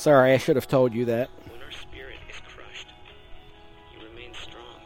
Sorry, 0.00 0.32
I 0.32 0.38
should 0.38 0.56
have 0.56 0.66
told 0.66 0.94
you 0.94 1.04
that. 1.12 1.28
When 1.52 1.60
our 1.60 1.70
spirit 1.70 2.16
is 2.32 2.40
crushed, 2.48 2.88
He 3.92 4.00
remains 4.00 4.38
strong. 4.40 4.80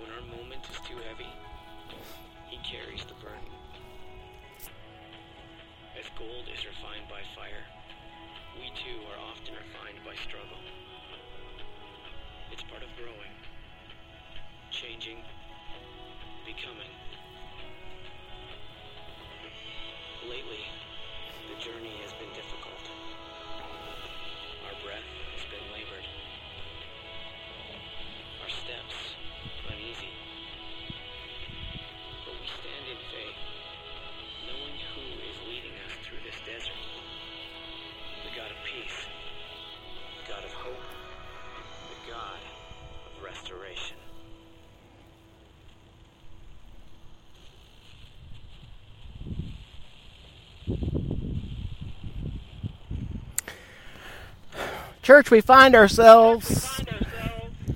When 0.00 0.08
our 0.16 0.24
moment 0.32 0.64
is 0.72 0.80
too 0.88 0.96
heavy, 1.04 1.28
He 2.48 2.56
carries 2.64 3.04
the 3.04 3.12
burden. 3.20 3.52
As 6.00 6.08
gold 6.16 6.48
is 6.48 6.64
refined 6.64 7.04
by 7.12 7.20
fire, 7.36 7.68
we 8.56 8.72
too 8.80 8.96
are 9.12 9.20
often 9.20 9.60
refined 9.60 10.00
by 10.08 10.16
struggle. 10.24 10.64
It's 12.48 12.64
part 12.64 12.80
of 12.80 12.88
growing, 12.96 13.34
changing, 14.72 15.20
becoming. 16.48 16.88
Lately, 20.24 20.64
the 21.52 21.60
journey 21.60 21.92
has 22.00 22.16
been 22.16 22.32
difficult. 22.32 23.07
Breath 24.84 25.02
has 25.34 25.44
been 25.50 25.77
Church, 55.08 55.30
we 55.30 55.40
find 55.40 55.74
ourselves 55.74 56.82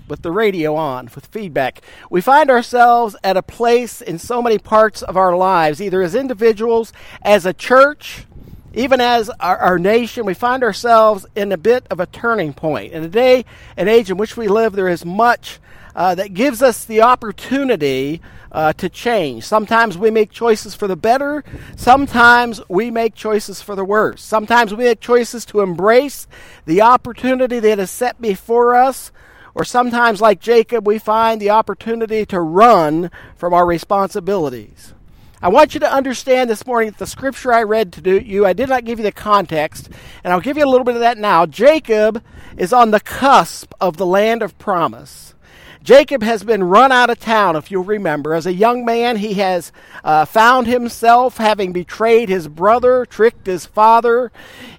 with 0.06 0.20
the 0.20 0.30
radio 0.30 0.74
on, 0.74 1.08
with 1.14 1.24
feedback. 1.24 1.80
We 2.10 2.20
find 2.20 2.50
ourselves 2.50 3.16
at 3.24 3.38
a 3.38 3.42
place 3.42 4.02
in 4.02 4.18
so 4.18 4.42
many 4.42 4.58
parts 4.58 5.00
of 5.00 5.16
our 5.16 5.34
lives, 5.34 5.80
either 5.80 6.02
as 6.02 6.14
individuals, 6.14 6.92
as 7.22 7.46
a 7.46 7.54
church, 7.54 8.26
even 8.74 9.00
as 9.00 9.30
our, 9.40 9.56
our, 9.56 9.78
nation, 9.78 10.26
we 10.26 10.34
find 10.34 10.62
ourselves 10.62 11.24
in 11.34 11.52
a 11.52 11.56
bit 11.56 11.86
of 11.90 12.00
a 12.00 12.04
turning 12.04 12.52
point. 12.52 12.92
In 12.92 13.02
a 13.02 13.08
day 13.08 13.46
and 13.78 13.88
age 13.88 14.10
in 14.10 14.18
which 14.18 14.36
we 14.36 14.46
live, 14.46 14.74
there 14.74 14.86
is 14.86 15.02
much 15.02 15.58
uh, 15.94 16.14
that 16.14 16.34
gives 16.34 16.62
us 16.62 16.84
the 16.84 17.02
opportunity 17.02 18.20
uh, 18.50 18.72
to 18.74 18.88
change. 18.88 19.44
Sometimes 19.44 19.96
we 19.96 20.10
make 20.10 20.30
choices 20.30 20.74
for 20.74 20.86
the 20.86 20.96
better, 20.96 21.42
sometimes 21.76 22.60
we 22.68 22.90
make 22.90 23.14
choices 23.14 23.62
for 23.62 23.74
the 23.74 23.84
worse. 23.84 24.22
Sometimes 24.22 24.74
we 24.74 24.84
make 24.84 25.00
choices 25.00 25.44
to 25.46 25.60
embrace 25.60 26.26
the 26.66 26.82
opportunity 26.82 27.58
that 27.60 27.78
is 27.78 27.90
set 27.90 28.20
before 28.20 28.74
us, 28.74 29.10
or 29.54 29.64
sometimes, 29.64 30.20
like 30.20 30.40
Jacob, 30.40 30.86
we 30.86 30.98
find 30.98 31.40
the 31.40 31.50
opportunity 31.50 32.24
to 32.26 32.40
run 32.40 33.10
from 33.36 33.52
our 33.52 33.66
responsibilities. 33.66 34.94
I 35.42 35.48
want 35.48 35.74
you 35.74 35.80
to 35.80 35.92
understand 35.92 36.48
this 36.48 36.66
morning 36.66 36.90
that 36.90 36.98
the 36.98 37.06
scripture 37.06 37.52
I 37.52 37.64
read 37.64 37.92
to 37.94 38.24
you, 38.24 38.46
I 38.46 38.52
did 38.52 38.68
not 38.68 38.84
give 38.84 39.00
you 39.00 39.02
the 39.02 39.10
context, 39.10 39.90
and 40.22 40.32
I'll 40.32 40.40
give 40.40 40.56
you 40.56 40.64
a 40.64 40.70
little 40.70 40.84
bit 40.84 40.94
of 40.94 41.00
that 41.00 41.18
now. 41.18 41.46
Jacob 41.46 42.22
is 42.56 42.72
on 42.72 42.92
the 42.92 43.00
cusp 43.00 43.74
of 43.80 43.96
the 43.96 44.06
land 44.06 44.42
of 44.42 44.56
promise. 44.58 45.34
Jacob 45.82 46.22
has 46.22 46.44
been 46.44 46.64
run 46.64 46.92
out 46.92 47.10
of 47.10 47.18
town, 47.18 47.56
if 47.56 47.70
you'll 47.70 47.82
remember. 47.82 48.34
As 48.34 48.46
a 48.46 48.52
young 48.52 48.84
man, 48.84 49.16
he 49.16 49.34
has 49.34 49.72
uh, 50.04 50.24
found 50.24 50.66
himself 50.66 51.38
having 51.38 51.72
betrayed 51.72 52.28
his 52.28 52.46
brother, 52.46 53.04
tricked 53.04 53.46
his 53.46 53.66
father. 53.66 54.30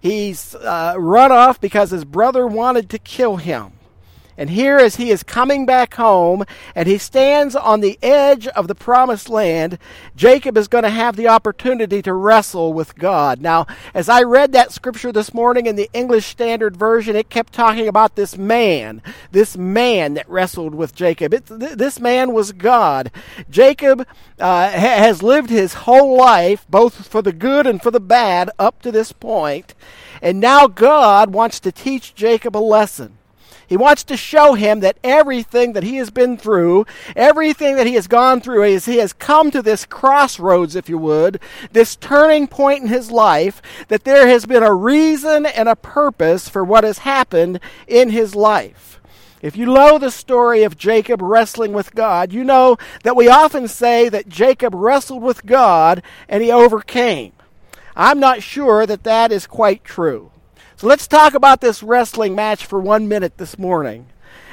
He's 0.02 0.56
uh, 0.56 0.96
run 0.98 1.32
off 1.32 1.60
because 1.60 1.92
his 1.92 2.06
brother 2.06 2.48
wanted 2.48 2.90
to 2.92 3.00
kill 3.00 3.36
him. 3.36 3.73
And 4.38 4.50
here, 4.50 4.78
as 4.78 4.96
he 4.96 5.12
is 5.12 5.22
coming 5.24 5.66
back 5.66 5.94
home 5.94 6.44
and 6.76 6.88
he 6.88 6.98
stands 6.98 7.56
on 7.56 7.82
the 7.82 8.00
edge 8.02 8.48
of 8.48 8.68
the 8.68 8.76
promised 8.76 9.30
land, 9.30 9.78
Jacob 10.16 10.58
is 10.58 10.68
going 10.68 10.84
to 10.84 10.90
have 10.90 11.16
the 11.16 11.28
opportunity 11.28 12.02
to 12.02 12.14
wrestle 12.14 12.74
with 12.74 12.96
God. 12.96 13.42
Now, 13.42 13.68
as 13.94 14.10
I 14.10 14.24
read 14.24 14.52
that 14.54 14.72
scripture 14.72 15.12
this 15.12 15.34
morning 15.34 15.68
in 15.68 15.76
the 15.76 15.90
English 15.94 16.26
Standard 16.26 16.76
Version, 16.76 17.16
it 17.16 17.30
kept 17.30 17.54
talking 17.54 17.88
about 17.88 18.16
this 18.16 18.38
man, 18.38 19.02
this 19.32 19.56
man 19.56 20.16
that 20.16 20.30
wrestled 20.30 20.74
with 20.74 20.96
Jacob. 20.96 21.34
It, 21.34 21.46
th- 21.48 21.78
this 21.78 22.00
man 22.00 22.34
was 22.34 22.52
God. 22.52 23.12
Jacob 23.50 24.08
uh, 24.40 24.70
ha- 24.70 24.78
has 24.78 25.22
lived 25.22 25.50
his 25.50 25.74
whole 25.74 26.18
life, 26.18 26.66
both 26.70 27.08
for 27.08 27.22
the 27.22 27.34
good 27.34 27.68
and 27.68 27.82
for 27.82 27.92
the 27.92 28.00
bad, 28.00 28.50
up 28.58 28.82
to 28.82 28.92
this 28.92 29.12
point. 29.12 29.76
And 30.22 30.40
now 30.40 30.68
God 30.68 31.34
wants 31.34 31.60
to 31.62 31.72
teach 31.72 32.16
Jacob 32.16 32.56
a 32.56 32.60
lesson. 32.60 33.18
He 33.68 33.78
wants 33.78 34.04
to 34.06 34.18
show 34.18 34.54
him 34.54 34.82
that 34.82 34.98
everything 35.04 35.74
that 35.74 35.84
he 35.84 35.98
has 35.98 36.10
been 36.10 36.38
through, 36.38 36.86
everything 37.16 37.76
that 37.76 37.88
he 37.88 37.96
has 37.96 38.08
gone 38.08 38.42
through, 38.42 38.64
is 38.64 38.86
he 38.86 38.98
has 38.98 39.14
come 39.14 39.52
to 39.52 39.62
this 39.62 39.86
crossroads, 39.86 40.76
if 40.76 40.90
you 40.90 40.98
would, 40.98 41.40
this 41.72 41.96
turning 41.96 42.48
point 42.48 42.84
in 42.84 42.90
his 42.90 43.12
life, 43.12 43.62
that 43.88 44.04
there 44.04 44.28
has 44.28 44.46
been 44.46 44.64
a 44.64 44.74
reason 44.74 45.46
and 45.46 45.70
a 45.70 45.76
purpose 45.76 46.50
for 46.50 46.64
what 46.64 46.84
has 46.84 47.00
happened 47.00 47.60
in 47.88 48.10
his 48.10 48.36
life. 48.36 49.00
If 49.42 49.58
you 49.58 49.66
know 49.66 49.98
the 49.98 50.12
story 50.12 50.64
of 50.64 50.78
Jacob 50.78 51.22
wrestling 51.22 51.74
with 51.74 51.94
God, 51.94 52.32
you 52.32 52.46
know 52.46 52.78
that 53.04 53.18
we 53.18 53.28
often 53.28 53.68
say 53.68 54.08
that 54.08 54.30
Jacob 54.30 54.74
wrestled 54.74 55.22
with 55.22 55.46
God 55.46 56.02
and 56.30 56.42
he 56.42 56.50
overcame. 56.50 57.34
I'm 57.96 58.20
not 58.20 58.42
sure 58.42 58.86
that 58.86 59.04
that 59.04 59.32
is 59.32 59.46
quite 59.46 59.84
true. 59.84 60.32
So 60.76 60.88
let's 60.88 61.08
talk 61.08 61.34
about 61.34 61.62
this 61.62 61.84
wrestling 61.84 62.36
match 62.36 62.66
for 62.66 62.80
one 62.80 63.08
minute 63.08 63.38
this 63.38 63.58
morning. 63.58 64.08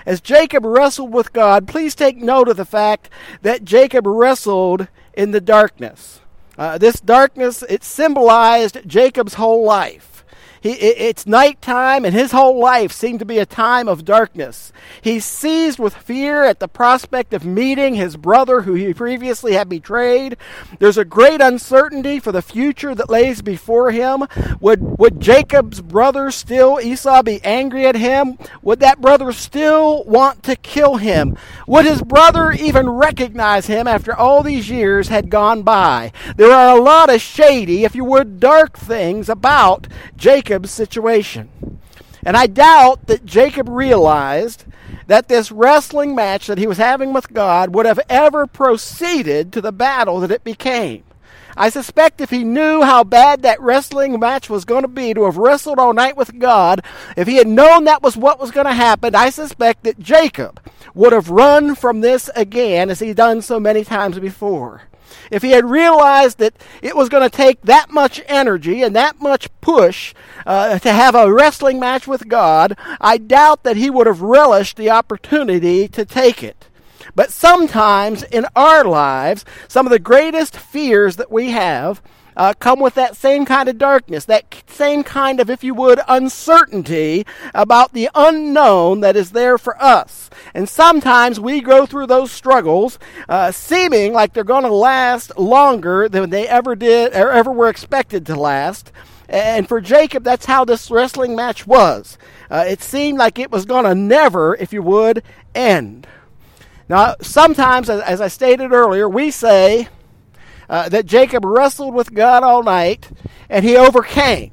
As 0.05 0.21
Jacob 0.21 0.65
wrestled 0.65 1.13
with 1.13 1.33
God, 1.33 1.67
please 1.67 1.95
take 1.95 2.17
note 2.17 2.49
of 2.49 2.57
the 2.57 2.65
fact 2.65 3.09
that 3.43 3.65
Jacob 3.65 4.07
wrestled 4.07 4.89
in 5.15 5.31
the 5.31 5.41
darkness. 5.41 6.21
Uh, 6.59 6.79
this 6.79 7.01
darkness, 7.01 7.63
it 7.69 7.85
symbolized 7.85 8.87
Jacob's 8.87 9.35
whole 9.35 9.65
life. 9.65 10.10
He, 10.63 10.73
it's 10.73 11.27
nighttime, 11.27 12.05
and 12.05 12.15
his 12.15 12.33
whole 12.33 12.61
life 12.61 12.93
seemed 12.93 13.21
to 13.21 13.25
be 13.25 13.39
a 13.39 13.47
time 13.47 13.89
of 13.89 14.05
darkness. 14.05 14.73
He's 15.01 15.25
seized 15.25 15.79
with 15.79 15.95
fear 15.95 16.45
at 16.45 16.61
the 16.61 16.69
prospect 16.69 17.33
of 17.33 17.47
meeting 17.47 17.95
his 17.95 18.19
brother 18.19 18.63
who 18.63 18.75
he 18.75 18.93
previously 18.93 19.55
had 19.55 19.71
betrayed. 19.71 20.37
There's 20.79 20.99
a 20.99 21.05
great 21.07 21.41
uncertainty 21.41 22.21
for 22.21 22.31
the 22.31 22.43
future 22.43 22.95
that 22.95 23.09
lays 23.09 23.41
before 23.41 23.91
him. 23.91 24.25
Would, 24.61 24.99
would 24.99 25.19
Jacob's 25.19 25.81
brother 25.81 26.31
still, 26.31 26.79
Esau, 26.79 27.23
be 27.23 27.41
angry 27.43 27.87
at 27.87 27.97
him? 27.97 28.37
Would 28.61 28.81
that 28.81 29.01
brother 29.01 29.33
still 29.33 30.05
want 30.05 30.43
to 30.43 30.57
kill 30.57 30.97
him? 30.97 31.39
Would 31.67 31.87
his 31.87 32.03
brother 32.03 32.53
even 32.53 32.91
recognize 32.91 33.67
him 33.67 33.87
after 33.87 34.15
all 34.15 34.43
these 34.43 34.69
years 34.69 35.09
had 35.09 35.31
gone 35.31 35.63
by? 35.63 36.13
There 36.37 36.53
are 36.53 36.77
a 36.77 36.83
lot 36.83 37.09
of 37.09 37.23
shady, 37.23 37.85
if 37.85 37.95
you 37.95 38.05
would, 38.05 38.41
dark 38.41 38.77
things 38.77 39.31
about 39.31 39.89
Jacob. 40.17 40.50
Jacob's 40.51 40.73
situation. 40.73 41.79
And 42.25 42.37
I 42.37 42.49
doubt 42.49 43.07
that 43.07 43.25
Jacob 43.25 43.69
realized 43.69 44.65
that 45.07 45.29
this 45.29 45.53
wrestling 45.53 46.17
match 46.17 46.49
that 46.49 46.59
he 46.59 46.67
was 46.67 46.77
having 46.77 47.13
with 47.13 47.33
God 47.33 47.73
would 47.73 47.87
have 47.87 48.01
ever 48.09 48.49
proceeded 48.49 49.53
to 49.53 49.61
the 49.61 49.71
battle 49.71 50.19
that 50.19 50.33
it 50.33 50.43
became. 50.43 51.05
I 51.57 51.71
suspect 51.71 52.21
if 52.21 52.31
he 52.31 52.43
knew 52.43 52.83
how 52.83 53.05
bad 53.05 53.43
that 53.43 53.61
wrestling 53.61 54.19
match 54.19 54.51
was 54.51 54.65
going 54.65 54.83
to 54.83 54.89
be 54.89 55.15
to 55.15 55.25
have 55.27 55.37
wrestled 55.37 55.79
all 55.79 55.93
night 55.93 56.17
with 56.17 56.41
God, 56.41 56.85
if 57.17 57.29
he 57.29 57.37
had 57.37 57.47
known 57.47 57.85
that 57.85 58.03
was 58.03 58.17
what 58.17 58.41
was 58.41 58.51
going 58.51 58.67
to 58.67 58.73
happen, 58.73 59.15
I 59.15 59.31
suspect 59.31 59.85
that 59.85 60.01
Jacob 60.01 60.61
would 60.95 61.13
have 61.13 61.31
run 61.31 61.77
from 61.77 62.01
this 62.01 62.29
again 62.35 62.91
as 62.91 62.99
he'd 62.99 63.17
done 63.17 63.41
so 63.41 63.61
many 63.61 63.85
times 63.85 64.19
before 64.19 64.83
if 65.31 65.43
he 65.43 65.51
had 65.51 65.65
realized 65.69 66.39
that 66.39 66.55
it 66.83 66.97
was 66.97 67.09
going 67.09 67.29
to 67.29 67.37
take 67.37 67.61
that 67.63 67.91
much 67.91 68.21
energy 68.27 68.83
and 68.83 68.95
that 68.97 69.21
much 69.21 69.49
push 69.61 70.15
uh, 70.47 70.79
to 70.79 70.93
have 70.93 71.15
a 71.15 71.33
wrestling 71.33 71.79
match 71.79 72.07
with 72.07 72.29
God, 72.29 72.77
I 73.01 73.19
doubt 73.19 73.63
that 73.65 73.77
he 73.77 73.91
would 73.91 74.07
have 74.07 74.23
relished 74.23 74.77
the 74.77 74.91
opportunity 74.91 75.89
to 75.89 76.05
take 76.05 76.43
it. 76.43 76.69
But 77.15 77.31
sometimes 77.31 78.23
in 78.23 78.47
our 78.55 78.85
lives, 78.85 79.45
some 79.69 79.87
of 79.87 79.91
the 79.91 79.99
greatest 79.99 80.57
fears 80.57 81.17
that 81.17 81.31
we 81.31 81.51
have 81.51 82.03
uh, 82.41 82.55
come 82.55 82.81
with 82.81 82.95
that 82.95 83.15
same 83.15 83.45
kind 83.45 83.69
of 83.69 83.77
darkness, 83.77 84.25
that 84.25 84.63
same 84.67 85.05
kind 85.05 85.41
of, 85.41 85.51
if 85.51 85.63
you 85.63 85.75
would, 85.75 86.01
uncertainty 86.09 87.27
about 87.55 87.93
the 87.93 88.09
unknown 88.15 89.01
that 89.01 89.15
is 89.15 89.33
there 89.33 89.59
for 89.59 89.81
us. 89.81 90.31
And 90.55 90.67
sometimes 90.67 91.39
we 91.39 91.61
go 91.61 91.85
through 91.85 92.07
those 92.07 92.33
struggles 92.33 92.99
uh, 93.29 93.53
seeming 93.53 94.15
like 94.15 94.33
they're 94.33 94.43
going 94.43 94.65
to 94.65 94.73
last 94.73 95.39
longer 95.39 96.09
than 96.09 96.31
they 96.31 96.49
ever 96.49 96.75
did 96.75 97.13
or 97.15 97.31
ever 97.31 97.53
were 97.53 97.69
expected 97.69 98.25
to 98.25 98.37
last. 98.37 98.91
And 99.29 99.69
for 99.69 99.83
Jacob, 99.83 100.25
that's 100.25 100.47
how 100.47 100.65
this 100.65 100.91
wrestling 100.91 101.37
match 101.37 101.67
was. 101.67 102.17
Uh, 102.51 102.65
it 102.67 102.83
seemed 102.83 103.19
like 103.19 103.39
it 103.39 103.51
was 103.51 103.67
going 103.67 103.85
to 103.85 103.95
never, 103.95 104.55
if 104.55 104.73
you 104.73 104.83
would, 104.83 105.23
end. 105.55 106.07
Now, 106.89 107.17
sometimes, 107.21 107.91
as, 107.91 108.01
as 108.01 108.23
I 108.23 108.29
stated 108.29 108.73
earlier, 108.73 109.07
we 109.07 109.31
say, 109.31 109.89
uh, 110.71 110.89
that 110.89 111.05
Jacob 111.05 111.45
wrestled 111.45 111.95
with 111.95 112.15
God 112.15 112.45
all 112.45 112.63
night 112.63 113.11
and 113.49 113.65
he 113.65 113.77
overcame. 113.77 114.53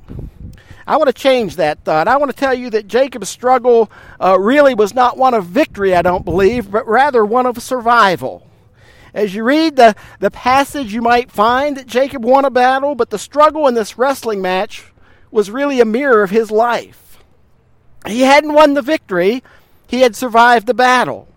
I 0.88 0.98
want 0.98 1.08
to 1.08 1.14
change 1.14 1.58
that 1.58 1.84
thought. 1.84 2.08
I 2.08 2.18
want 2.18 2.32
to 2.32 2.38
tell 2.38 2.54
you 2.54 2.72
that 2.72 2.88
Jacob's 2.88 3.30
struggle 3.30 3.92
uh, 4.20 4.38
really 4.40 4.74
was 4.74 4.96
not 4.96 5.18
one 5.18 5.34
of 5.34 5.46
victory, 5.46 5.94
I 5.96 6.02
don't 6.02 6.26
believe, 6.26 6.72
but 6.72 6.88
rather 6.88 7.24
one 7.24 7.46
of 7.46 7.62
survival. 7.62 8.48
As 9.14 9.36
you 9.36 9.44
read 9.44 9.76
the, 9.76 9.96
the 10.20 10.32
passage, 10.32 10.94
you 10.94 11.02
might 11.02 11.32
find 11.32 11.78
that 11.78 11.88
Jacob 11.88 12.24
won 12.24 12.46
a 12.46 12.50
battle, 12.50 12.96
but 12.96 13.10
the 13.10 13.20
struggle 13.20 13.68
in 13.68 13.76
this 13.76 13.98
wrestling 13.98 14.42
match 14.42 14.86
was 15.30 15.52
really 15.52 15.80
a 15.80 15.86
mirror 15.86 16.24
of 16.24 16.30
his 16.32 16.50
life. 16.50 17.20
He 18.08 18.22
hadn't 18.22 18.54
won 18.54 18.74
the 18.74 18.82
victory, 18.82 19.44
he 19.88 20.02
had 20.02 20.16
survived 20.16 20.66
the 20.66 20.74
battle. 20.74 21.28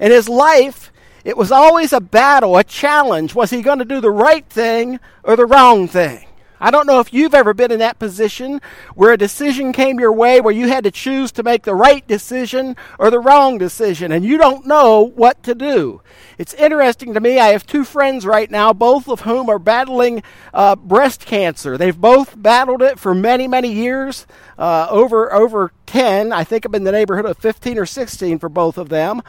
And 0.00 0.12
his 0.12 0.28
life, 0.28 0.90
it 1.24 1.36
was 1.36 1.50
always 1.50 1.92
a 1.92 2.00
battle, 2.00 2.56
a 2.56 2.64
challenge. 2.64 3.34
Was 3.34 3.50
he 3.50 3.62
going 3.62 3.78
to 3.78 3.84
do 3.84 4.00
the 4.00 4.10
right 4.10 4.46
thing 4.46 5.00
or 5.22 5.36
the 5.36 5.46
wrong 5.46 5.88
thing? 5.88 6.26
I 6.64 6.70
don't 6.70 6.86
know 6.86 6.98
if 6.98 7.12
you've 7.12 7.34
ever 7.34 7.52
been 7.52 7.70
in 7.70 7.80
that 7.80 7.98
position 7.98 8.62
where 8.94 9.12
a 9.12 9.18
decision 9.18 9.74
came 9.74 10.00
your 10.00 10.14
way 10.14 10.40
where 10.40 10.54
you 10.54 10.68
had 10.68 10.84
to 10.84 10.90
choose 10.90 11.30
to 11.32 11.42
make 11.42 11.64
the 11.64 11.74
right 11.74 12.08
decision 12.08 12.74
or 12.98 13.10
the 13.10 13.20
wrong 13.20 13.58
decision, 13.58 14.10
and 14.10 14.24
you 14.24 14.38
don't 14.38 14.64
know 14.64 15.02
what 15.14 15.42
to 15.42 15.54
do. 15.54 16.00
It's 16.38 16.54
interesting 16.54 17.12
to 17.12 17.20
me. 17.20 17.38
I 17.38 17.48
have 17.48 17.66
two 17.66 17.84
friends 17.84 18.24
right 18.24 18.50
now, 18.50 18.72
both 18.72 19.10
of 19.10 19.20
whom 19.20 19.50
are 19.50 19.58
battling 19.58 20.22
uh, 20.54 20.76
breast 20.76 21.26
cancer. 21.26 21.76
They've 21.76 22.00
both 22.00 22.40
battled 22.40 22.80
it 22.80 22.98
for 22.98 23.14
many, 23.14 23.46
many 23.46 23.70
years, 23.70 24.26
uh, 24.56 24.86
over 24.88 25.30
over 25.34 25.70
ten. 25.84 26.32
I 26.32 26.44
think 26.44 26.64
I'm 26.64 26.74
in 26.74 26.84
the 26.84 26.92
neighborhood 26.92 27.26
of 27.26 27.36
15 27.36 27.76
or 27.76 27.84
16 27.84 28.38
for 28.38 28.48
both 28.48 28.78
of 28.78 28.88
them, 28.88 29.20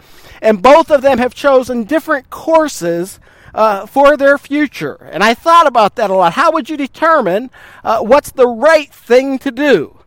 and 0.42 0.64
both 0.64 0.90
of 0.90 1.02
them 1.02 1.18
have 1.18 1.36
chosen 1.36 1.84
different 1.84 2.30
courses 2.30 3.20
uh, 3.56 3.86
for 3.86 4.18
their 4.18 4.38
future. 4.38 5.10
And 5.12 5.24
I 5.24 5.34
thought 5.34 5.66
about 5.66 5.96
that 5.96 6.10
a 6.10 6.14
lot. 6.14 6.34
How 6.34 6.52
would 6.52 6.70
you 6.70 6.78
determine 6.78 7.50
uh, 7.84 8.02
what's 8.02 8.32
the 8.32 8.48
right 8.48 8.94
thing 8.94 9.40
to 9.40 9.52
do? 9.52 9.98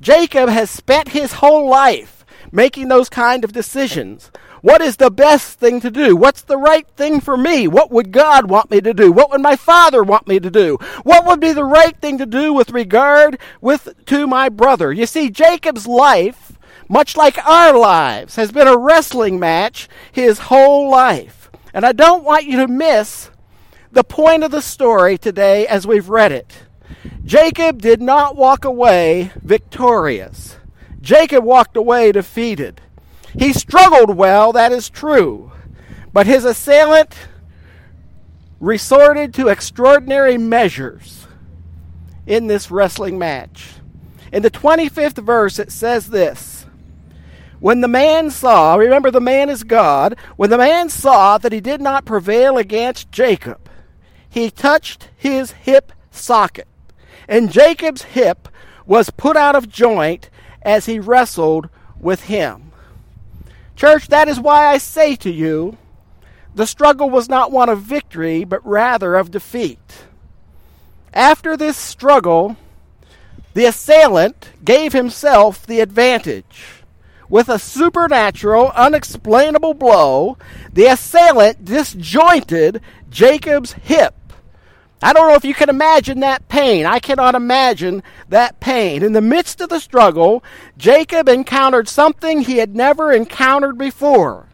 Jacob 0.00 0.48
has 0.48 0.70
spent 0.70 1.08
his 1.08 1.34
whole 1.34 1.68
life 1.68 2.24
making 2.50 2.88
those 2.88 3.08
kind 3.08 3.44
of 3.44 3.52
decisions. 3.52 4.30
What 4.62 4.80
is 4.80 4.96
the 4.96 5.10
best 5.10 5.58
thing 5.58 5.80
to 5.82 5.90
do? 5.90 6.16
What's 6.16 6.40
the 6.40 6.56
right 6.56 6.86
thing 6.96 7.20
for 7.20 7.36
me? 7.36 7.68
What 7.68 7.90
would 7.90 8.12
God 8.12 8.48
want 8.48 8.70
me 8.70 8.80
to 8.80 8.94
do? 8.94 9.12
What 9.12 9.30
would 9.30 9.42
my 9.42 9.56
father 9.56 10.02
want 10.02 10.26
me 10.26 10.40
to 10.40 10.50
do? 10.50 10.78
What 11.02 11.26
would 11.26 11.38
be 11.38 11.52
the 11.52 11.64
right 11.64 11.94
thing 12.00 12.16
to 12.16 12.26
do 12.26 12.54
with 12.54 12.70
regard 12.70 13.38
with 13.60 14.06
to 14.06 14.26
my 14.26 14.48
brother? 14.48 14.90
You 14.90 15.04
see, 15.04 15.28
Jacob's 15.28 15.86
life, 15.86 16.58
much 16.88 17.14
like 17.14 17.46
our 17.46 17.76
lives, 17.76 18.36
has 18.36 18.52
been 18.52 18.66
a 18.66 18.78
wrestling 18.78 19.38
match 19.38 19.86
his 20.10 20.38
whole 20.38 20.88
life. 20.88 21.43
And 21.74 21.84
I 21.84 21.90
don't 21.90 22.22
want 22.22 22.44
you 22.44 22.58
to 22.58 22.68
miss 22.68 23.30
the 23.90 24.04
point 24.04 24.44
of 24.44 24.52
the 24.52 24.62
story 24.62 25.18
today 25.18 25.66
as 25.66 25.86
we've 25.86 26.08
read 26.08 26.30
it. 26.30 26.52
Jacob 27.24 27.82
did 27.82 28.00
not 28.00 28.36
walk 28.36 28.64
away 28.64 29.32
victorious. 29.42 30.56
Jacob 31.00 31.42
walked 31.42 31.76
away 31.76 32.12
defeated. 32.12 32.80
He 33.36 33.52
struggled 33.52 34.16
well, 34.16 34.52
that 34.52 34.70
is 34.70 34.88
true. 34.88 35.50
But 36.12 36.26
his 36.26 36.44
assailant 36.44 37.16
resorted 38.60 39.34
to 39.34 39.48
extraordinary 39.48 40.38
measures 40.38 41.26
in 42.24 42.46
this 42.46 42.70
wrestling 42.70 43.18
match. 43.18 43.74
In 44.32 44.42
the 44.42 44.50
25th 44.50 45.22
verse, 45.24 45.58
it 45.58 45.72
says 45.72 46.06
this 46.06 46.53
when 47.64 47.80
the 47.80 47.88
man 47.88 48.30
saw, 48.30 48.74
remember 48.74 49.10
the 49.10 49.22
man 49.22 49.48
is 49.48 49.64
God, 49.64 50.16
when 50.36 50.50
the 50.50 50.58
man 50.58 50.90
saw 50.90 51.38
that 51.38 51.50
he 51.50 51.62
did 51.62 51.80
not 51.80 52.04
prevail 52.04 52.58
against 52.58 53.10
Jacob, 53.10 53.70
he 54.28 54.50
touched 54.50 55.08
his 55.16 55.52
hip 55.52 55.90
socket. 56.10 56.68
And 57.26 57.50
Jacob's 57.50 58.02
hip 58.02 58.50
was 58.84 59.08
put 59.08 59.38
out 59.38 59.56
of 59.56 59.70
joint 59.70 60.28
as 60.60 60.84
he 60.84 60.98
wrestled 60.98 61.70
with 61.98 62.24
him. 62.24 62.70
Church, 63.76 64.08
that 64.08 64.28
is 64.28 64.38
why 64.38 64.66
I 64.66 64.76
say 64.76 65.16
to 65.16 65.30
you, 65.30 65.78
the 66.54 66.66
struggle 66.66 67.08
was 67.08 67.30
not 67.30 67.50
one 67.50 67.70
of 67.70 67.80
victory, 67.80 68.44
but 68.44 68.60
rather 68.66 69.14
of 69.14 69.30
defeat. 69.30 70.04
After 71.14 71.56
this 71.56 71.78
struggle, 71.78 72.58
the 73.54 73.64
assailant 73.64 74.50
gave 74.62 74.92
himself 74.92 75.66
the 75.66 75.80
advantage. 75.80 76.73
With 77.34 77.48
a 77.48 77.58
supernatural, 77.58 78.70
unexplainable 78.76 79.74
blow, 79.74 80.38
the 80.72 80.86
assailant 80.86 81.64
disjointed 81.64 82.80
Jacob's 83.10 83.72
hip. 83.72 84.14
I 85.02 85.12
don't 85.12 85.26
know 85.26 85.34
if 85.34 85.44
you 85.44 85.52
can 85.52 85.68
imagine 85.68 86.20
that 86.20 86.46
pain. 86.46 86.86
I 86.86 87.00
cannot 87.00 87.34
imagine 87.34 88.04
that 88.28 88.60
pain. 88.60 89.02
In 89.02 89.14
the 89.14 89.20
midst 89.20 89.60
of 89.60 89.68
the 89.68 89.80
struggle, 89.80 90.44
Jacob 90.78 91.28
encountered 91.28 91.88
something 91.88 92.42
he 92.42 92.58
had 92.58 92.76
never 92.76 93.10
encountered 93.10 93.78
before. 93.78 94.46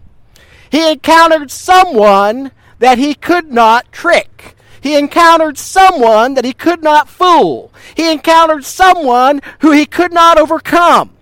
He 0.70 0.90
encountered 0.90 1.50
someone 1.50 2.50
that 2.78 2.96
he 2.96 3.12
could 3.12 3.52
not 3.52 3.92
trick. 3.92 4.56
He 4.80 4.96
encountered 4.96 5.58
someone 5.58 6.32
that 6.32 6.46
he 6.46 6.54
could 6.54 6.82
not 6.82 7.10
fool. 7.10 7.74
He 7.94 8.10
encountered 8.10 8.64
someone 8.64 9.42
who 9.58 9.70
he 9.70 9.84
could 9.84 10.14
not 10.14 10.38
overcome. 10.38 11.18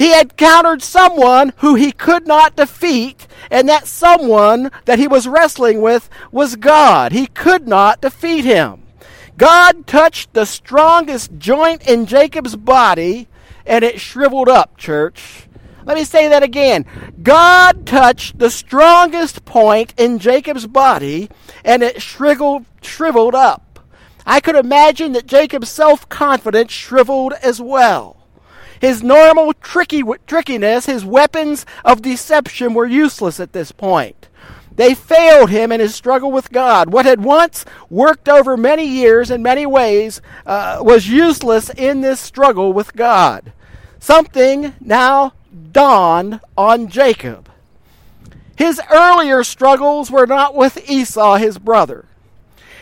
He 0.00 0.12
had 0.12 0.30
encountered 0.30 0.80
someone 0.80 1.52
who 1.58 1.74
he 1.74 1.92
could 1.92 2.26
not 2.26 2.56
defeat, 2.56 3.26
and 3.50 3.68
that 3.68 3.86
someone 3.86 4.70
that 4.86 4.98
he 4.98 5.06
was 5.06 5.28
wrestling 5.28 5.82
with 5.82 6.08
was 6.32 6.56
God. 6.56 7.12
He 7.12 7.26
could 7.26 7.68
not 7.68 8.00
defeat 8.00 8.46
him. 8.46 8.86
God 9.36 9.86
touched 9.86 10.32
the 10.32 10.46
strongest 10.46 11.36
joint 11.36 11.86
in 11.86 12.06
Jacob's 12.06 12.56
body, 12.56 13.28
and 13.66 13.84
it 13.84 14.00
shriveled 14.00 14.48
up, 14.48 14.78
church. 14.78 15.46
Let 15.84 15.98
me 15.98 16.04
say 16.04 16.28
that 16.28 16.42
again. 16.42 16.86
God 17.22 17.84
touched 17.84 18.38
the 18.38 18.48
strongest 18.48 19.44
point 19.44 19.92
in 19.98 20.18
Jacob's 20.18 20.66
body, 20.66 21.28
and 21.62 21.82
it 21.82 22.00
shriveled, 22.00 22.64
shriveled 22.80 23.34
up. 23.34 23.78
I 24.24 24.40
could 24.40 24.56
imagine 24.56 25.12
that 25.12 25.26
Jacob's 25.26 25.68
self 25.68 26.08
confidence 26.08 26.72
shriveled 26.72 27.34
as 27.42 27.60
well. 27.60 28.19
His 28.80 29.02
normal 29.02 29.52
tricky, 29.52 30.02
trickiness, 30.26 30.86
his 30.86 31.04
weapons 31.04 31.66
of 31.84 32.02
deception 32.02 32.72
were 32.74 32.86
useless 32.86 33.38
at 33.38 33.52
this 33.52 33.72
point. 33.72 34.28
They 34.74 34.94
failed 34.94 35.50
him 35.50 35.70
in 35.70 35.80
his 35.80 35.94
struggle 35.94 36.32
with 36.32 36.50
God. 36.50 36.90
What 36.90 37.04
had 37.04 37.22
once 37.22 37.66
worked 37.90 38.28
over 38.28 38.56
many 38.56 38.86
years 38.86 39.30
in 39.30 39.42
many 39.42 39.66
ways 39.66 40.22
uh, 40.46 40.78
was 40.80 41.08
useless 41.08 41.68
in 41.76 42.00
this 42.00 42.18
struggle 42.18 42.72
with 42.72 42.94
God. 42.94 43.52
Something 43.98 44.72
now 44.80 45.34
dawned 45.72 46.40
on 46.56 46.88
Jacob. 46.88 47.50
His 48.56 48.80
earlier 48.90 49.44
struggles 49.44 50.10
were 50.10 50.26
not 50.26 50.54
with 50.54 50.88
Esau, 50.88 51.36
his 51.36 51.58
brother. 51.58 52.06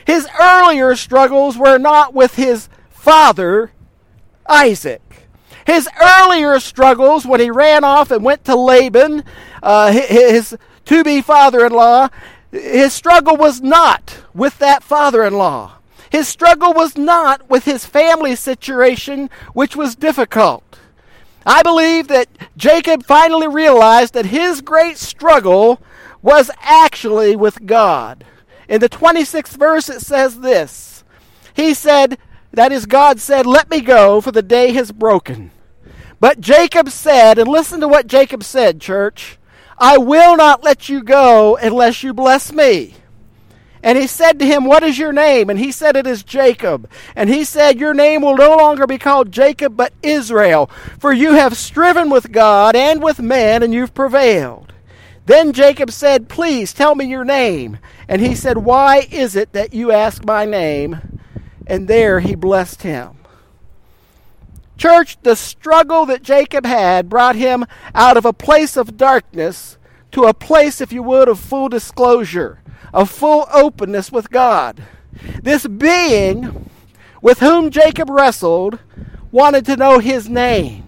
His 0.06 0.28
earlier 0.40 0.94
struggles 0.94 1.56
were 1.56 1.78
not 1.78 2.14
with 2.14 2.36
his 2.36 2.68
father, 2.90 3.72
Isaac. 4.48 5.02
His 5.68 5.86
earlier 6.00 6.58
struggles, 6.60 7.26
when 7.26 7.40
he 7.40 7.50
ran 7.50 7.84
off 7.84 8.10
and 8.10 8.24
went 8.24 8.42
to 8.46 8.56
Laban, 8.56 9.22
uh, 9.62 9.92
his 9.92 10.56
to 10.86 11.04
be 11.04 11.20
father 11.20 11.66
in 11.66 11.72
law, 11.72 12.08
his 12.50 12.94
struggle 12.94 13.36
was 13.36 13.60
not 13.60 14.22
with 14.32 14.58
that 14.60 14.82
father 14.82 15.22
in 15.22 15.34
law. 15.34 15.74
His 16.08 16.26
struggle 16.26 16.72
was 16.72 16.96
not 16.96 17.50
with 17.50 17.66
his 17.66 17.84
family 17.84 18.34
situation, 18.34 19.28
which 19.52 19.76
was 19.76 19.94
difficult. 19.94 20.78
I 21.44 21.62
believe 21.62 22.08
that 22.08 22.28
Jacob 22.56 23.04
finally 23.04 23.46
realized 23.46 24.14
that 24.14 24.24
his 24.24 24.62
great 24.62 24.96
struggle 24.96 25.82
was 26.22 26.50
actually 26.62 27.36
with 27.36 27.66
God. 27.66 28.24
In 28.70 28.80
the 28.80 28.88
26th 28.88 29.58
verse, 29.58 29.90
it 29.90 30.00
says 30.00 30.40
this 30.40 31.04
He 31.52 31.74
said, 31.74 32.16
that 32.52 32.72
is, 32.72 32.86
God 32.86 33.20
said, 33.20 33.46
Let 33.46 33.70
me 33.70 33.80
go, 33.80 34.20
for 34.20 34.32
the 34.32 34.42
day 34.42 34.72
has 34.72 34.92
broken. 34.92 35.50
But 36.20 36.40
Jacob 36.40 36.90
said, 36.90 37.38
and 37.38 37.48
listen 37.48 37.80
to 37.80 37.88
what 37.88 38.06
Jacob 38.06 38.42
said, 38.42 38.80
church 38.80 39.38
I 39.78 39.98
will 39.98 40.36
not 40.36 40.64
let 40.64 40.88
you 40.88 41.02
go 41.02 41.56
unless 41.56 42.02
you 42.02 42.12
bless 42.12 42.52
me. 42.52 42.94
And 43.82 43.96
he 43.96 44.08
said 44.08 44.38
to 44.38 44.46
him, 44.46 44.64
What 44.64 44.82
is 44.82 44.98
your 44.98 45.12
name? 45.12 45.50
And 45.50 45.58
he 45.58 45.70
said, 45.70 45.94
It 45.94 46.06
is 46.06 46.24
Jacob. 46.24 46.90
And 47.14 47.30
he 47.30 47.44
said, 47.44 47.78
Your 47.78 47.94
name 47.94 48.22
will 48.22 48.36
no 48.36 48.56
longer 48.56 48.86
be 48.86 48.98
called 48.98 49.30
Jacob, 49.30 49.76
but 49.76 49.92
Israel, 50.02 50.68
for 50.98 51.12
you 51.12 51.34
have 51.34 51.56
striven 51.56 52.10
with 52.10 52.32
God 52.32 52.74
and 52.74 53.00
with 53.00 53.20
man, 53.20 53.62
and 53.62 53.72
you've 53.72 53.94
prevailed. 53.94 54.72
Then 55.26 55.52
Jacob 55.52 55.92
said, 55.92 56.28
Please 56.28 56.72
tell 56.72 56.96
me 56.96 57.04
your 57.04 57.24
name. 57.24 57.78
And 58.08 58.20
he 58.20 58.34
said, 58.34 58.58
Why 58.58 59.06
is 59.12 59.36
it 59.36 59.52
that 59.52 59.72
you 59.72 59.92
ask 59.92 60.24
my 60.24 60.44
name? 60.44 61.20
And 61.66 61.86
there 61.86 62.18
he 62.18 62.34
blessed 62.34 62.82
him. 62.82 63.17
Church, 64.78 65.18
the 65.22 65.34
struggle 65.34 66.06
that 66.06 66.22
Jacob 66.22 66.64
had 66.64 67.08
brought 67.08 67.34
him 67.34 67.66
out 67.94 68.16
of 68.16 68.24
a 68.24 68.32
place 68.32 68.76
of 68.76 68.96
darkness 68.96 69.76
to 70.12 70.24
a 70.24 70.32
place, 70.32 70.80
if 70.80 70.92
you 70.92 71.02
would, 71.02 71.28
of 71.28 71.40
full 71.40 71.68
disclosure, 71.68 72.62
of 72.94 73.10
full 73.10 73.46
openness 73.52 74.12
with 74.12 74.30
God. 74.30 74.82
This 75.42 75.66
being 75.66 76.70
with 77.20 77.40
whom 77.40 77.70
Jacob 77.70 78.08
wrestled 78.08 78.78
wanted 79.32 79.66
to 79.66 79.76
know 79.76 79.98
his 79.98 80.28
name. 80.28 80.84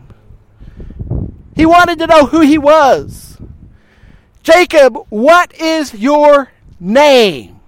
He 1.56 1.66
wanted 1.66 1.98
to 1.98 2.06
know 2.06 2.26
who 2.26 2.40
he 2.40 2.58
was. 2.58 3.38
Jacob, 4.42 4.96
what 5.10 5.52
is 5.54 5.94
your 5.94 6.50
name? 6.78 7.60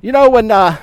You 0.00 0.12
know, 0.12 0.28
when 0.28 0.50
uh, 0.50 0.78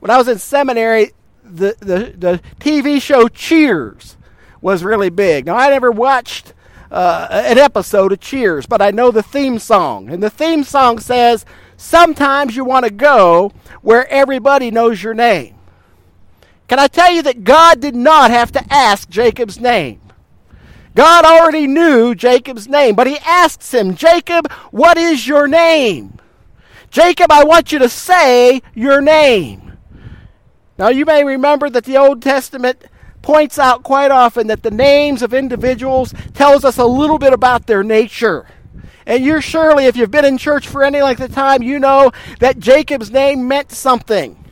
when 0.00 0.10
I 0.10 0.16
was 0.16 0.26
in 0.26 0.38
seminary, 0.38 1.12
the, 1.50 1.76
the, 1.80 2.14
the 2.16 2.40
TV 2.58 3.00
show 3.00 3.28
Cheers 3.28 4.16
was 4.60 4.84
really 4.84 5.10
big. 5.10 5.46
Now, 5.46 5.56
I 5.56 5.70
never 5.70 5.90
watched 5.90 6.54
uh, 6.90 7.28
an 7.30 7.58
episode 7.58 8.12
of 8.12 8.20
Cheers, 8.20 8.66
but 8.66 8.82
I 8.82 8.90
know 8.90 9.10
the 9.10 9.22
theme 9.22 9.58
song. 9.58 10.10
And 10.10 10.22
the 10.22 10.30
theme 10.30 10.64
song 10.64 10.98
says, 10.98 11.44
Sometimes 11.76 12.56
you 12.56 12.64
want 12.64 12.84
to 12.84 12.90
go 12.90 13.52
where 13.80 14.06
everybody 14.08 14.70
knows 14.70 15.02
your 15.02 15.14
name. 15.14 15.54
Can 16.68 16.78
I 16.78 16.88
tell 16.88 17.10
you 17.10 17.22
that 17.22 17.42
God 17.42 17.80
did 17.80 17.96
not 17.96 18.30
have 18.30 18.52
to 18.52 18.72
ask 18.72 19.08
Jacob's 19.08 19.58
name? 19.58 20.00
God 20.94 21.24
already 21.24 21.66
knew 21.66 22.14
Jacob's 22.14 22.68
name, 22.68 22.94
but 22.94 23.06
he 23.06 23.18
asks 23.18 23.72
him, 23.72 23.94
Jacob, 23.94 24.50
what 24.70 24.98
is 24.98 25.26
your 25.26 25.48
name? 25.48 26.18
Jacob, 26.90 27.30
I 27.30 27.44
want 27.44 27.72
you 27.72 27.78
to 27.78 27.88
say 27.88 28.60
your 28.74 29.00
name. 29.00 29.69
Now, 30.80 30.88
you 30.88 31.04
may 31.04 31.24
remember 31.24 31.68
that 31.68 31.84
the 31.84 31.98
Old 31.98 32.22
Testament 32.22 32.86
points 33.20 33.58
out 33.58 33.82
quite 33.82 34.10
often 34.10 34.46
that 34.46 34.62
the 34.62 34.70
names 34.70 35.20
of 35.20 35.34
individuals 35.34 36.14
tells 36.32 36.64
us 36.64 36.78
a 36.78 36.86
little 36.86 37.18
bit 37.18 37.34
about 37.34 37.66
their 37.66 37.82
nature. 37.82 38.46
And 39.04 39.22
you're 39.22 39.42
surely, 39.42 39.84
if 39.84 39.94
you've 39.94 40.10
been 40.10 40.24
in 40.24 40.38
church 40.38 40.66
for 40.66 40.82
any 40.82 41.02
length 41.02 41.20
of 41.20 41.34
time, 41.34 41.62
you 41.62 41.78
know 41.78 42.12
that 42.38 42.58
Jacob's 42.58 43.10
name 43.10 43.46
meant 43.46 43.72
something. 43.72 44.42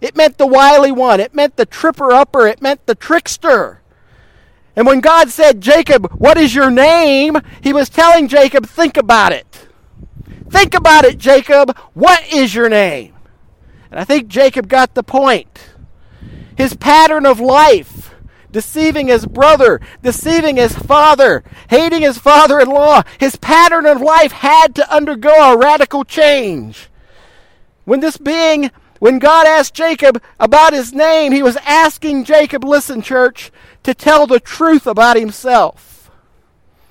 It 0.00 0.16
meant 0.16 0.36
the 0.36 0.48
wily 0.48 0.90
one, 0.90 1.20
it 1.20 1.32
meant 1.32 1.54
the 1.54 1.64
tripper 1.64 2.10
upper, 2.10 2.48
it 2.48 2.60
meant 2.60 2.84
the 2.86 2.96
trickster. 2.96 3.82
And 4.74 4.84
when 4.84 4.98
God 4.98 5.28
said, 5.28 5.60
Jacob, 5.60 6.10
what 6.14 6.38
is 6.38 6.56
your 6.56 6.72
name? 6.72 7.36
He 7.60 7.72
was 7.72 7.88
telling 7.88 8.26
Jacob, 8.26 8.66
think 8.66 8.96
about 8.96 9.30
it. 9.30 9.68
Think 10.50 10.74
about 10.74 11.04
it, 11.04 11.18
Jacob. 11.18 11.78
What 11.94 12.32
is 12.32 12.52
your 12.52 12.68
name? 12.68 13.15
And 13.90 14.00
I 14.00 14.04
think 14.04 14.28
Jacob 14.28 14.68
got 14.68 14.94
the 14.94 15.02
point. 15.02 15.70
His 16.56 16.74
pattern 16.74 17.26
of 17.26 17.38
life, 17.38 18.14
deceiving 18.50 19.08
his 19.08 19.26
brother, 19.26 19.80
deceiving 20.02 20.56
his 20.56 20.74
father, 20.74 21.44
hating 21.68 22.02
his 22.02 22.18
father 22.18 22.58
in 22.58 22.68
law, 22.68 23.02
his 23.18 23.36
pattern 23.36 23.86
of 23.86 24.00
life 24.00 24.32
had 24.32 24.74
to 24.74 24.94
undergo 24.94 25.52
a 25.52 25.58
radical 25.58 26.04
change. 26.04 26.88
When 27.84 28.00
this 28.00 28.16
being, 28.16 28.70
when 28.98 29.18
God 29.18 29.46
asked 29.46 29.74
Jacob 29.74 30.22
about 30.40 30.72
his 30.72 30.92
name, 30.92 31.32
he 31.32 31.42
was 31.42 31.56
asking 31.58 32.24
Jacob, 32.24 32.64
listen, 32.64 33.02
church, 33.02 33.52
to 33.82 33.94
tell 33.94 34.26
the 34.26 34.40
truth 34.40 34.86
about 34.86 35.16
himself. 35.16 36.10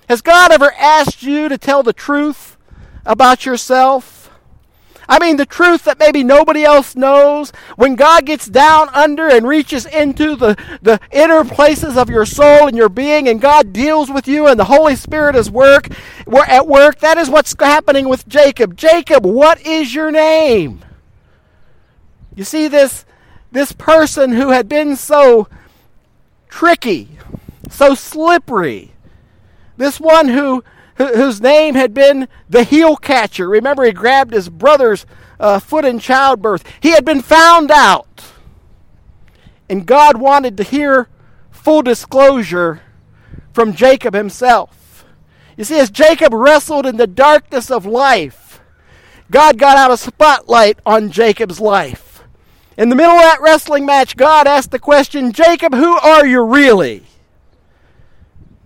Has 0.08 0.22
God 0.22 0.52
ever 0.52 0.72
asked 0.74 1.24
you 1.24 1.50
to 1.50 1.58
tell 1.58 1.82
the 1.82 1.92
truth 1.92 2.58
about 3.06 3.46
yourself? 3.46 4.15
I 5.08 5.20
mean, 5.20 5.38
the 5.38 5.46
truth 5.46 5.84
that 5.84 6.00
maybe 6.00 6.24
nobody 6.24 6.64
else 6.64 6.96
knows. 6.96 7.52
When 7.76 7.96
God 7.96 8.26
gets 8.26 8.48
down 8.48 8.90
under 8.90 9.28
and 9.28 9.48
reaches 9.48 9.86
into 9.86 10.36
the, 10.36 10.58
the 10.82 11.00
inner 11.12 11.44
places 11.44 11.98
of 11.98 12.10
your 12.10 12.26
soul 12.26 12.68
and 12.68 12.76
your 12.76 12.90
being, 12.90 13.28
and 13.28 13.40
God 13.40 13.74
deals 13.74 14.10
with 14.10 14.28
you, 14.28 14.48
and 14.48 14.60
the 14.60 14.66
Holy 14.66 14.96
Spirit 14.96 15.36
is 15.36 15.52
work, 15.52 15.90
we're 16.26 16.46
at 16.46 16.68
work, 16.68 17.00
that 17.00 17.18
is 17.18 17.30
what's 17.30 17.56
happening 17.60 18.10
with 18.10 18.28
Jacob. 18.28 18.76
Jacob, 18.76 19.26
what 19.26 19.66
is 19.66 19.94
your 19.94 20.12
name? 20.12 20.84
You 22.36 22.44
see, 22.44 22.68
this, 22.68 23.06
this 23.52 23.72
person 23.72 24.34
who 24.34 24.50
had 24.50 24.68
been 24.68 24.96
so 24.96 25.48
tricky, 26.50 27.10
so 27.70 27.96
slippery, 27.96 28.94
this 29.78 30.00
one 30.00 30.28
who 30.28 30.64
whose 30.96 31.42
name 31.42 31.76
had 31.76 31.94
been 31.94 32.28
the 32.50 32.64
heel 32.64 32.96
catcher. 32.96 33.48
Remember, 33.48 33.84
he 33.84 33.92
grabbed 33.92 34.34
his 34.34 34.50
brother's 34.50 35.06
uh, 35.40 35.60
foot 35.60 35.86
in 35.86 36.00
childbirth. 36.00 36.64
He 36.80 36.92
had 36.92 37.04
been 37.06 37.22
found 37.22 37.70
out. 37.70 38.32
And 39.70 39.86
God 39.86 40.18
wanted 40.18 40.58
to 40.58 40.64
hear 40.64 41.10
full 41.52 41.82
disclosure 41.82 42.82
from 43.54 43.74
Jacob 43.74 44.14
himself. 44.14 45.06
You 45.58 45.64
see, 45.64 45.80
as 45.80 45.90
Jacob 45.90 46.34
wrestled 46.34 46.86
in 46.86 46.98
the 46.98 47.08
darkness 47.08 47.72
of 47.72 47.86
life, 47.86 48.62
God 49.32 49.58
got 49.58 49.78
out 49.78 49.92
a 49.92 49.98
spotlight 49.98 50.80
on 50.86 51.12
Jacob's 51.12 51.60
life. 51.60 52.24
In 52.78 52.90
the 52.90 52.96
middle 52.96 53.16
of 53.16 53.22
that 53.22 53.42
wrestling 53.42 53.86
match, 53.86 54.18
God 54.18 54.48
asked 54.48 54.72
the 54.72 54.80
question, 54.80 55.32
Jacob, 55.32 55.74
who 55.74 55.98
are 55.98 56.26
you 56.26 56.42
really? 56.44 57.04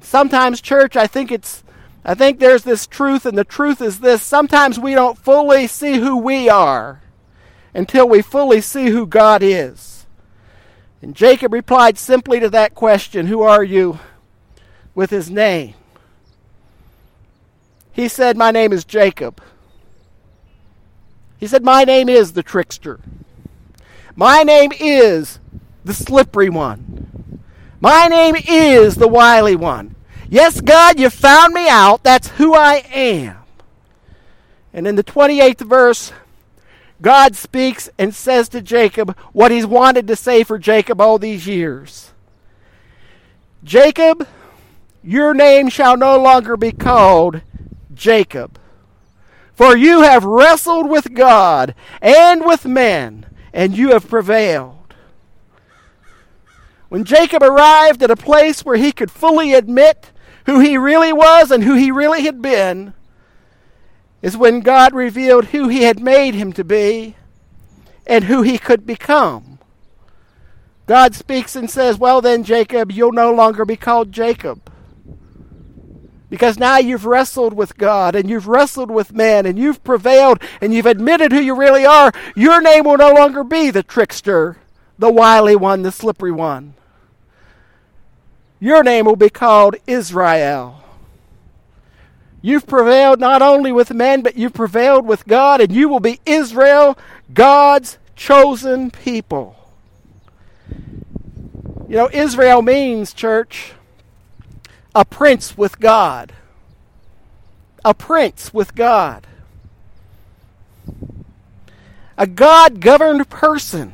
Sometimes, 0.02 0.62
church, 0.62 0.96
I 0.96 1.06
think 1.06 1.32
it's 1.32 1.64
I 2.10 2.16
think 2.16 2.40
there's 2.40 2.64
this 2.64 2.88
truth, 2.88 3.28
and 3.28 3.38
the 3.38 3.44
truth 3.44 3.84
is 3.84 4.00
this 4.00 4.24
sometimes 4.24 4.80
we 4.80 4.96
don't 4.96 5.16
fully 5.16 5.68
see 5.68 6.00
who 6.00 6.18
we 6.18 6.50
are 6.50 7.04
until 7.76 8.10
we 8.10 8.24
fully 8.24 8.62
see 8.62 8.88
who 8.88 9.06
God 9.06 9.44
is. 9.44 10.08
And 11.04 11.16
Jacob 11.16 11.54
replied 11.54 12.00
simply 12.00 12.40
to 12.40 12.50
that 12.50 12.74
question 12.74 13.28
Who 13.28 13.44
are 13.44 13.64
you? 13.64 14.00
with 14.96 15.12
his 15.12 15.30
name. 15.30 15.76
He 17.92 18.08
said, 18.08 18.36
My 18.36 18.50
name 18.50 18.74
is 18.74 18.86
Jacob. 18.86 19.40
He 21.38 21.46
said, 21.46 21.64
My 21.64 21.84
name 21.84 22.10
is 22.10 22.34
the 22.34 22.42
trickster. 22.42 23.00
My 24.16 24.42
name 24.42 24.72
is 24.80 25.38
the 25.86 25.94
slippery 25.94 26.50
one. 26.50 27.44
My 27.80 28.08
name 28.08 28.36
is 28.36 28.96
the 28.96 29.08
wily 29.08 29.56
one. 29.56 29.94
Yes, 30.30 30.62
God, 30.62 31.00
you 31.00 31.10
found 31.10 31.56
me 31.56 31.68
out. 31.68 32.04
That's 32.04 32.28
who 32.30 32.54
I 32.54 32.84
am. 32.94 33.38
And 34.72 34.86
in 34.86 34.96
the 34.96 35.04
28th 35.04 35.62
verse, 35.62 36.14
God 37.02 37.36
speaks 37.36 37.90
and 37.98 38.14
says 38.14 38.48
to 38.50 38.62
Jacob 38.62 39.18
what 39.34 39.52
he's 39.52 39.66
wanted 39.66 40.08
to 40.08 40.16
say 40.16 40.44
for 40.44 40.60
Jacob 40.60 41.02
all 41.02 41.18
these 41.18 41.48
years. 41.48 42.12
Jacob, 43.64 44.28
your 45.04 45.34
name 45.34 45.68
shall 45.70 45.98
no 45.98 46.20
longer 46.20 46.56
be 46.56 46.72
called 46.72 47.42
Jacob, 47.94 48.60
for 49.56 49.76
you 49.76 50.02
have 50.02 50.24
wrestled 50.24 50.90
with 50.90 51.14
God 51.16 51.74
and 52.02 52.46
with 52.46 52.66
men, 52.66 53.26
and 53.52 53.76
you 53.76 53.94
have 53.94 54.08
prevailed. 54.08 54.76
When 56.90 57.04
Jacob 57.04 57.42
arrived 57.42 58.04
at 58.04 58.12
a 58.12 58.16
place 58.16 58.64
where 58.64 58.78
he 58.78 58.92
could 58.92 59.12
fully 59.12 59.54
admit 59.54 60.12
who 60.46 60.60
he 60.60 60.78
really 60.78 61.14
was 61.14 61.52
and 61.52 61.64
who 61.64 61.76
he 61.76 61.92
really 61.92 62.24
had 62.24 62.42
been, 62.42 62.94
is 64.22 64.38
when 64.38 64.60
God 64.60 64.94
revealed 64.94 65.46
who 65.46 65.68
he 65.68 65.84
had 65.84 66.00
made 66.00 66.36
him 66.36 66.52
to 66.54 66.64
be 66.64 67.16
and 68.06 68.26
who 68.26 68.42
he 68.42 68.58
could 68.58 68.86
become. 68.86 69.60
God 70.86 71.14
speaks 71.14 71.56
and 71.56 71.70
says, 71.70 72.00
Well, 72.00 72.20
then, 72.20 72.44
Jacob, 72.44 72.92
you'll 72.92 73.12
no 73.12 73.32
longer 73.32 73.64
be 73.64 73.76
called 73.76 74.12
Jacob. 74.12 74.72
Because 76.30 76.60
now 76.60 76.78
you've 76.78 77.06
wrestled 77.06 77.54
with 77.54 77.78
God 77.78 78.16
and 78.16 78.30
you've 78.30 78.48
wrestled 78.48 78.92
with 78.92 79.14
man 79.14 79.46
and 79.46 79.58
you've 79.58 79.84
prevailed 79.84 80.42
and 80.62 80.74
you've 80.74 80.86
admitted 80.86 81.32
who 81.32 81.40
you 81.40 81.56
really 81.56 81.86
are. 81.86 82.12
Your 82.36 82.62
name 82.62 82.86
will 82.86 82.98
no 82.98 83.14
longer 83.14 83.44
be 83.44 83.72
the 83.72 83.84
trickster, 83.84 84.58
the 84.98 85.12
wily 85.12 85.56
one, 85.56 85.82
the 85.82 85.92
slippery 85.92 86.32
one. 86.32 86.74
Your 88.60 88.84
name 88.84 89.06
will 89.06 89.16
be 89.16 89.30
called 89.30 89.76
Israel. 89.88 90.84
You've 92.42 92.68
prevailed 92.68 93.20
not 93.20 93.42
only 93.42 93.72
with 93.72 93.94
men, 93.94 94.22
but 94.22 94.38
you've 94.38 94.54
prevailed 94.54 95.06
with 95.06 95.28
God, 95.28 95.62
and 95.62 95.72
you 95.72 95.90
will 95.90 96.00
be 96.00 96.20
Israel, 96.26 96.98
God's 97.34 97.98
chosen 98.16 98.92
people. 98.92 99.56
You 101.88 101.96
know, 101.96 102.10
Israel 102.14 102.62
means, 102.62 103.14
church, 103.14 103.74
a 104.94 105.04
prince 105.04 105.58
with 105.58 105.80
God. 105.80 106.34
A 107.84 107.94
prince 107.94 108.54
with 108.54 108.76
God. 108.76 109.26
A 112.18 112.28
God 112.28 112.80
governed 112.80 113.30
person. 113.30 113.94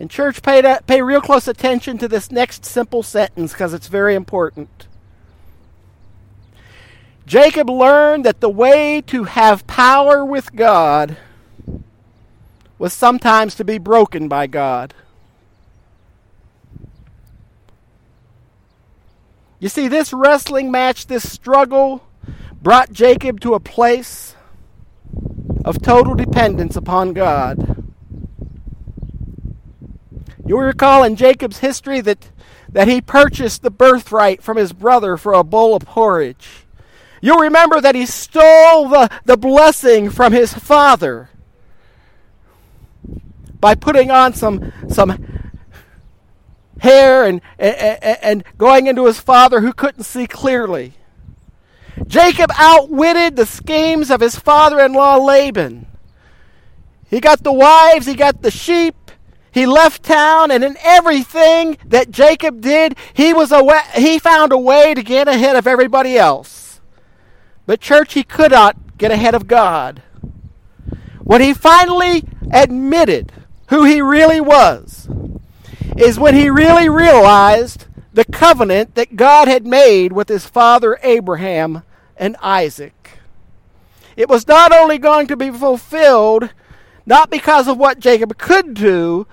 And, 0.00 0.10
church, 0.10 0.42
pay, 0.42 0.60
to, 0.62 0.80
pay 0.86 1.02
real 1.02 1.20
close 1.20 1.46
attention 1.46 1.98
to 1.98 2.08
this 2.08 2.30
next 2.30 2.64
simple 2.64 3.02
sentence 3.02 3.52
because 3.52 3.72
it's 3.72 3.86
very 3.86 4.14
important. 4.14 4.88
Jacob 7.26 7.70
learned 7.70 8.24
that 8.24 8.40
the 8.40 8.50
way 8.50 9.00
to 9.02 9.24
have 9.24 9.66
power 9.66 10.24
with 10.24 10.54
God 10.54 11.16
was 12.78 12.92
sometimes 12.92 13.54
to 13.54 13.64
be 13.64 13.78
broken 13.78 14.28
by 14.28 14.46
God. 14.46 14.94
You 19.58 19.68
see, 19.70 19.88
this 19.88 20.12
wrestling 20.12 20.70
match, 20.70 21.06
this 21.06 21.30
struggle, 21.30 22.06
brought 22.60 22.92
Jacob 22.92 23.40
to 23.40 23.54
a 23.54 23.60
place 23.60 24.34
of 25.64 25.80
total 25.80 26.14
dependence 26.14 26.76
upon 26.76 27.14
God. 27.14 27.83
You'll 30.46 30.60
recall 30.60 31.04
in 31.04 31.16
Jacob's 31.16 31.58
history 31.58 32.00
that, 32.02 32.30
that 32.68 32.88
he 32.88 33.00
purchased 33.00 33.62
the 33.62 33.70
birthright 33.70 34.42
from 34.42 34.56
his 34.56 34.72
brother 34.72 35.16
for 35.16 35.32
a 35.32 35.44
bowl 35.44 35.74
of 35.74 35.84
porridge. 35.84 36.66
You'll 37.22 37.38
remember 37.38 37.80
that 37.80 37.94
he 37.94 38.04
stole 38.04 38.88
the, 38.88 39.08
the 39.24 39.38
blessing 39.38 40.10
from 40.10 40.32
his 40.32 40.52
father 40.52 41.30
by 43.58 43.74
putting 43.74 44.10
on 44.10 44.34
some, 44.34 44.72
some 44.90 45.42
hair 46.80 47.24
and, 47.24 47.40
and, 47.58 48.18
and 48.22 48.44
going 48.58 48.86
into 48.86 49.06
his 49.06 49.18
father 49.18 49.62
who 49.62 49.72
couldn't 49.72 50.04
see 50.04 50.26
clearly. 50.26 50.92
Jacob 52.06 52.50
outwitted 52.58 53.36
the 53.36 53.46
schemes 53.46 54.10
of 54.10 54.20
his 54.20 54.36
father 54.36 54.80
in 54.80 54.92
law 54.92 55.16
Laban. 55.16 55.86
He 57.08 57.20
got 57.20 57.42
the 57.42 57.52
wives, 57.52 58.04
he 58.04 58.14
got 58.14 58.42
the 58.42 58.50
sheep, 58.50 59.03
he 59.54 59.66
left 59.66 60.02
town, 60.02 60.50
and 60.50 60.64
in 60.64 60.76
everything 60.82 61.78
that 61.86 62.10
Jacob 62.10 62.60
did, 62.60 62.96
he, 63.12 63.32
was 63.32 63.52
a 63.52 63.82
he 63.92 64.18
found 64.18 64.50
a 64.50 64.58
way 64.58 64.94
to 64.94 65.02
get 65.02 65.28
ahead 65.28 65.54
of 65.54 65.68
everybody 65.68 66.18
else. 66.18 66.80
But, 67.64 67.80
church, 67.80 68.14
he 68.14 68.24
could 68.24 68.50
not 68.50 68.98
get 68.98 69.12
ahead 69.12 69.32
of 69.32 69.46
God. 69.46 70.02
When 71.20 71.40
he 71.40 71.54
finally 71.54 72.24
admitted 72.50 73.30
who 73.68 73.84
he 73.84 74.00
really 74.02 74.40
was, 74.40 75.08
is 75.96 76.18
when 76.18 76.34
he 76.34 76.50
really 76.50 76.88
realized 76.88 77.86
the 78.12 78.24
covenant 78.24 78.96
that 78.96 79.14
God 79.14 79.46
had 79.46 79.64
made 79.64 80.12
with 80.12 80.28
his 80.28 80.46
father 80.46 80.98
Abraham 81.04 81.84
and 82.16 82.36
Isaac. 82.42 83.20
It 84.16 84.28
was 84.28 84.48
not 84.48 84.72
only 84.72 84.98
going 84.98 85.28
to 85.28 85.36
be 85.36 85.52
fulfilled, 85.52 86.50
not 87.06 87.30
because 87.30 87.68
of 87.68 87.78
what 87.78 88.00
Jacob 88.00 88.36
could 88.36 88.74
do, 88.74 89.28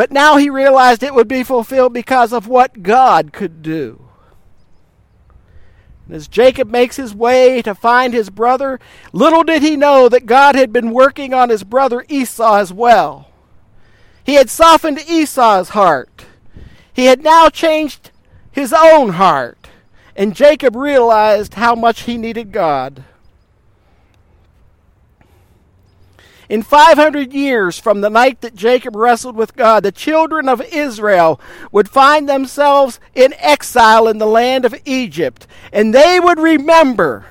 but 0.00 0.10
now 0.10 0.38
he 0.38 0.48
realized 0.48 1.02
it 1.02 1.12
would 1.12 1.28
be 1.28 1.42
fulfilled 1.42 1.92
because 1.92 2.32
of 2.32 2.48
what 2.48 2.82
God 2.82 3.34
could 3.34 3.60
do. 3.60 4.08
as 6.10 6.26
Jacob 6.26 6.70
makes 6.70 6.96
his 6.96 7.14
way 7.14 7.60
to 7.60 7.74
find 7.74 8.14
his 8.14 8.30
brother, 8.30 8.80
little 9.12 9.44
did 9.44 9.60
he 9.60 9.76
know 9.76 10.08
that 10.08 10.24
God 10.24 10.54
had 10.54 10.72
been 10.72 10.92
working 10.92 11.34
on 11.34 11.50
his 11.50 11.64
brother 11.64 12.06
Esau 12.08 12.56
as 12.56 12.72
well. 12.72 13.30
He 14.24 14.36
had 14.36 14.48
softened 14.48 15.00
Esau's 15.06 15.68
heart. 15.68 16.24
He 16.94 17.04
had 17.04 17.22
now 17.22 17.50
changed 17.50 18.10
his 18.50 18.72
own 18.72 19.10
heart, 19.10 19.68
and 20.16 20.34
Jacob 20.34 20.76
realized 20.76 21.52
how 21.52 21.74
much 21.74 22.04
he 22.04 22.16
needed 22.16 22.52
God. 22.52 23.04
In 26.50 26.64
500 26.64 27.32
years 27.32 27.78
from 27.78 28.00
the 28.00 28.10
night 28.10 28.40
that 28.40 28.56
Jacob 28.56 28.96
wrestled 28.96 29.36
with 29.36 29.54
God, 29.54 29.84
the 29.84 29.92
children 29.92 30.48
of 30.48 30.60
Israel 30.60 31.40
would 31.70 31.88
find 31.88 32.28
themselves 32.28 32.98
in 33.14 33.34
exile 33.38 34.08
in 34.08 34.18
the 34.18 34.26
land 34.26 34.64
of 34.64 34.74
Egypt, 34.84 35.46
and 35.72 35.94
they 35.94 36.18
would 36.18 36.40
remember 36.40 37.26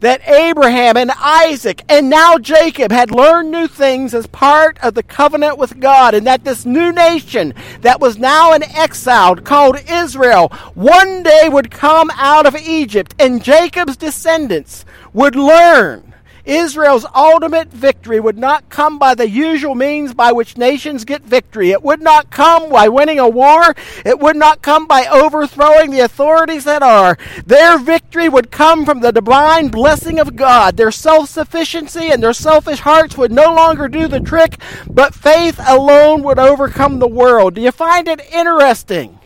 that 0.00 0.26
Abraham 0.26 0.96
and 0.96 1.10
Isaac 1.18 1.82
and 1.86 2.08
now 2.08 2.38
Jacob 2.38 2.90
had 2.90 3.10
learned 3.10 3.50
new 3.50 3.66
things 3.66 4.14
as 4.14 4.26
part 4.28 4.78
of 4.82 4.94
the 4.94 5.02
covenant 5.02 5.58
with 5.58 5.78
God, 5.78 6.14
and 6.14 6.26
that 6.26 6.42
this 6.42 6.64
new 6.64 6.92
nation 6.92 7.52
that 7.82 8.00
was 8.00 8.16
now 8.16 8.54
in 8.54 8.62
exile, 8.62 9.36
called 9.36 9.76
Israel, 9.86 10.48
one 10.72 11.22
day 11.22 11.50
would 11.50 11.70
come 11.70 12.10
out 12.14 12.46
of 12.46 12.56
Egypt, 12.56 13.14
and 13.18 13.44
Jacob's 13.44 13.98
descendants 13.98 14.86
would 15.12 15.36
learn 15.36 16.10
Israel's 16.50 17.06
ultimate 17.14 17.68
victory 17.68 18.18
would 18.18 18.36
not 18.36 18.68
come 18.70 18.98
by 18.98 19.14
the 19.14 19.30
usual 19.30 19.76
means 19.76 20.12
by 20.12 20.32
which 20.32 20.56
nations 20.56 21.04
get 21.04 21.22
victory. 21.22 21.70
It 21.70 21.84
would 21.84 22.02
not 22.02 22.30
come 22.30 22.70
by 22.70 22.88
winning 22.88 23.20
a 23.20 23.28
war. 23.28 23.72
It 24.04 24.18
would 24.18 24.34
not 24.34 24.60
come 24.60 24.88
by 24.88 25.06
overthrowing 25.06 25.92
the 25.92 26.00
authorities 26.00 26.64
that 26.64 26.82
are. 26.82 27.16
Their 27.46 27.78
victory 27.78 28.28
would 28.28 28.50
come 28.50 28.84
from 28.84 28.98
the 28.98 29.12
divine 29.12 29.68
blessing 29.68 30.18
of 30.18 30.34
God. 30.34 30.76
Their 30.76 30.90
self 30.90 31.28
sufficiency 31.28 32.10
and 32.10 32.20
their 32.20 32.32
selfish 32.32 32.80
hearts 32.80 33.16
would 33.16 33.30
no 33.30 33.54
longer 33.54 33.86
do 33.86 34.08
the 34.08 34.18
trick, 34.18 34.60
but 34.88 35.14
faith 35.14 35.60
alone 35.64 36.24
would 36.24 36.40
overcome 36.40 36.98
the 36.98 37.06
world. 37.06 37.54
Do 37.54 37.60
you 37.60 37.70
find 37.70 38.08
it 38.08 38.20
interesting? 38.32 39.20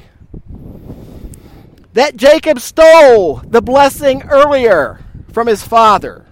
That 1.95 2.17
Jacob 2.17 2.61
stole 2.61 3.37
the 3.37 3.63
blessing 3.63 4.25
earlier 4.25 5.01
from 5.33 5.47
his 5.47 5.63
father. 5.63 6.24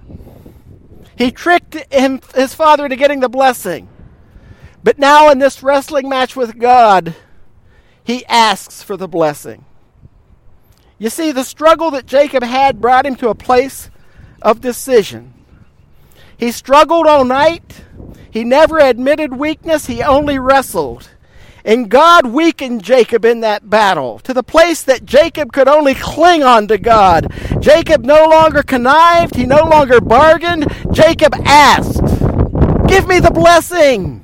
He 1.22 1.30
tricked 1.30 1.76
him, 1.92 2.20
his 2.34 2.52
father 2.52 2.84
into 2.84 2.96
getting 2.96 3.20
the 3.20 3.28
blessing. 3.28 3.88
But 4.82 4.98
now, 4.98 5.30
in 5.30 5.38
this 5.38 5.62
wrestling 5.62 6.08
match 6.08 6.34
with 6.34 6.58
God, 6.58 7.14
he 8.02 8.26
asks 8.26 8.82
for 8.82 8.96
the 8.96 9.06
blessing. 9.06 9.64
You 10.98 11.10
see, 11.10 11.30
the 11.30 11.44
struggle 11.44 11.92
that 11.92 12.06
Jacob 12.06 12.42
had 12.42 12.80
brought 12.80 13.06
him 13.06 13.14
to 13.16 13.28
a 13.28 13.36
place 13.36 13.88
of 14.42 14.60
decision. 14.60 15.32
He 16.36 16.50
struggled 16.50 17.06
all 17.06 17.24
night. 17.24 17.84
He 18.28 18.42
never 18.42 18.80
admitted 18.80 19.32
weakness, 19.32 19.86
he 19.86 20.02
only 20.02 20.40
wrestled. 20.40 21.08
And 21.64 21.88
God 21.88 22.26
weakened 22.26 22.82
Jacob 22.82 23.24
in 23.24 23.40
that 23.40 23.70
battle 23.70 24.18
to 24.20 24.34
the 24.34 24.42
place 24.42 24.82
that 24.82 25.04
Jacob 25.04 25.52
could 25.52 25.68
only 25.68 25.94
cling 25.94 26.42
on 26.42 26.66
to 26.68 26.78
God. 26.78 27.32
Jacob 27.60 28.04
no 28.04 28.26
longer 28.26 28.62
connived, 28.62 29.36
he 29.36 29.46
no 29.46 29.64
longer 29.64 30.00
bargained. 30.00 30.66
Jacob 30.92 31.34
asked, 31.44 32.00
Give 32.88 33.06
me 33.06 33.20
the 33.20 33.30
blessing. 33.32 34.18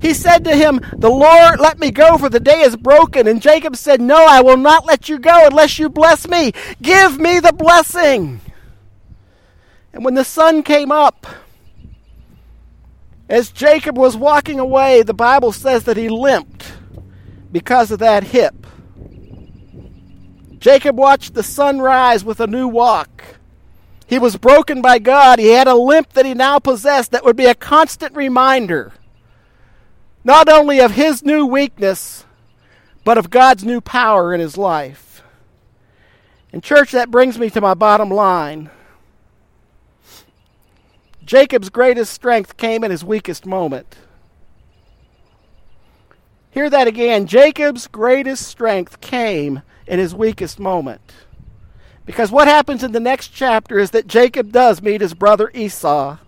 He 0.00 0.12
said 0.12 0.44
to 0.44 0.54
him, 0.54 0.80
The 0.98 1.08
Lord, 1.08 1.60
let 1.60 1.78
me 1.78 1.90
go, 1.90 2.18
for 2.18 2.28
the 2.28 2.38
day 2.38 2.60
is 2.60 2.76
broken. 2.76 3.26
And 3.26 3.40
Jacob 3.40 3.76
said, 3.76 4.02
No, 4.02 4.26
I 4.26 4.42
will 4.42 4.58
not 4.58 4.84
let 4.84 5.08
you 5.08 5.18
go 5.18 5.46
unless 5.46 5.78
you 5.78 5.88
bless 5.88 6.28
me. 6.28 6.52
Give 6.82 7.18
me 7.18 7.40
the 7.40 7.54
blessing. 7.54 8.42
And 9.94 10.04
when 10.04 10.14
the 10.14 10.24
sun 10.24 10.62
came 10.62 10.92
up, 10.92 11.26
as 13.28 13.50
Jacob 13.50 13.96
was 13.96 14.16
walking 14.16 14.60
away, 14.60 15.02
the 15.02 15.14
Bible 15.14 15.52
says 15.52 15.84
that 15.84 15.96
he 15.96 16.08
limped 16.08 16.72
because 17.50 17.90
of 17.90 17.98
that 18.00 18.24
hip. 18.24 18.66
Jacob 20.58 20.96
watched 20.96 21.34
the 21.34 21.42
sun 21.42 21.78
rise 21.78 22.24
with 22.24 22.40
a 22.40 22.46
new 22.46 22.66
walk. 22.66 23.24
He 24.06 24.18
was 24.18 24.36
broken 24.36 24.82
by 24.82 24.98
God. 24.98 25.38
He 25.38 25.48
had 25.48 25.66
a 25.66 25.74
limp 25.74 26.12
that 26.12 26.26
he 26.26 26.34
now 26.34 26.58
possessed 26.58 27.10
that 27.10 27.24
would 27.24 27.36
be 27.36 27.46
a 27.46 27.54
constant 27.54 28.14
reminder, 28.14 28.92
not 30.22 30.48
only 30.48 30.80
of 30.80 30.92
his 30.92 31.22
new 31.22 31.46
weakness, 31.46 32.24
but 33.04 33.18
of 33.18 33.30
God's 33.30 33.64
new 33.64 33.80
power 33.80 34.34
in 34.34 34.40
his 34.40 34.56
life. 34.56 35.22
And, 36.52 36.62
church, 36.62 36.92
that 36.92 37.10
brings 37.10 37.38
me 37.38 37.50
to 37.50 37.60
my 37.60 37.74
bottom 37.74 38.10
line. 38.10 38.70
Jacob's 41.24 41.70
greatest 41.70 42.12
strength 42.12 42.56
came 42.56 42.84
in 42.84 42.90
his 42.90 43.04
weakest 43.04 43.46
moment. 43.46 43.96
Hear 46.50 46.70
that 46.70 46.86
again. 46.86 47.26
Jacob's 47.26 47.86
greatest 47.86 48.46
strength 48.46 49.00
came 49.00 49.62
in 49.86 49.98
his 49.98 50.14
weakest 50.14 50.60
moment. 50.60 51.12
Because 52.06 52.30
what 52.30 52.46
happens 52.46 52.84
in 52.84 52.92
the 52.92 53.00
next 53.00 53.28
chapter 53.28 53.78
is 53.78 53.90
that 53.92 54.06
Jacob 54.06 54.52
does 54.52 54.82
meet 54.82 55.00
his 55.00 55.14
brother 55.14 55.50
Esau. 55.54 56.18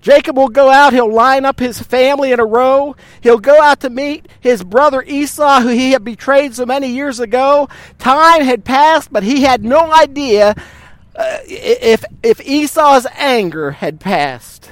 Jacob 0.00 0.36
will 0.36 0.48
go 0.48 0.68
out, 0.68 0.92
he'll 0.92 1.12
line 1.12 1.44
up 1.44 1.60
his 1.60 1.80
family 1.80 2.32
in 2.32 2.40
a 2.40 2.44
row. 2.44 2.96
He'll 3.20 3.38
go 3.38 3.60
out 3.60 3.80
to 3.80 3.90
meet 3.90 4.26
his 4.40 4.64
brother 4.64 5.02
Esau, 5.02 5.60
who 5.60 5.68
he 5.68 5.92
had 5.92 6.02
betrayed 6.02 6.54
so 6.54 6.66
many 6.66 6.88
years 6.88 7.20
ago. 7.20 7.68
Time 7.98 8.42
had 8.42 8.64
passed, 8.64 9.12
but 9.12 9.22
he 9.22 9.42
had 9.42 9.64
no 9.64 9.92
idea 9.92 10.56
uh, 11.14 11.38
if, 11.46 12.04
if 12.22 12.40
Esau's 12.40 13.06
anger 13.16 13.72
had 13.72 14.00
passed. 14.00 14.70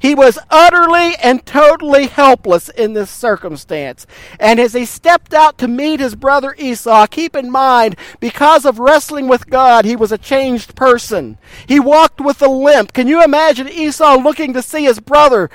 He 0.00 0.14
was 0.14 0.38
utterly 0.50 1.14
and 1.16 1.44
totally 1.44 2.06
helpless 2.06 2.70
in 2.70 2.94
this 2.94 3.10
circumstance. 3.10 4.06
And 4.40 4.58
as 4.58 4.72
he 4.72 4.86
stepped 4.86 5.34
out 5.34 5.58
to 5.58 5.68
meet 5.68 6.00
his 6.00 6.14
brother 6.14 6.54
Esau, 6.56 7.06
keep 7.06 7.36
in 7.36 7.50
mind, 7.50 7.96
because 8.18 8.64
of 8.64 8.78
wrestling 8.78 9.28
with 9.28 9.50
God, 9.50 9.84
he 9.84 9.96
was 9.96 10.10
a 10.10 10.16
changed 10.16 10.74
person. 10.74 11.36
He 11.68 11.78
walked 11.78 12.18
with 12.18 12.40
a 12.40 12.48
limp. 12.48 12.94
Can 12.94 13.08
you 13.08 13.22
imagine 13.22 13.68
Esau 13.68 14.16
looking 14.16 14.54
to 14.54 14.62
see 14.62 14.84
his 14.84 15.00
brother, 15.00 15.50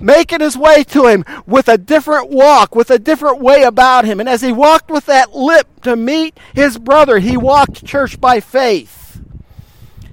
making 0.00 0.40
his 0.40 0.56
way 0.56 0.82
to 0.84 1.06
him 1.06 1.22
with 1.46 1.68
a 1.68 1.76
different 1.76 2.30
walk, 2.30 2.74
with 2.74 2.90
a 2.90 2.98
different 2.98 3.40
way 3.40 3.64
about 3.64 4.06
him? 4.06 4.18
And 4.18 4.30
as 4.30 4.40
he 4.40 4.50
walked 4.50 4.90
with 4.90 5.04
that 5.06 5.34
limp 5.34 5.82
to 5.82 5.94
meet 5.94 6.40
his 6.54 6.78
brother, 6.78 7.18
he 7.18 7.36
walked 7.36 7.84
church 7.84 8.18
by 8.18 8.40
faith. 8.40 9.03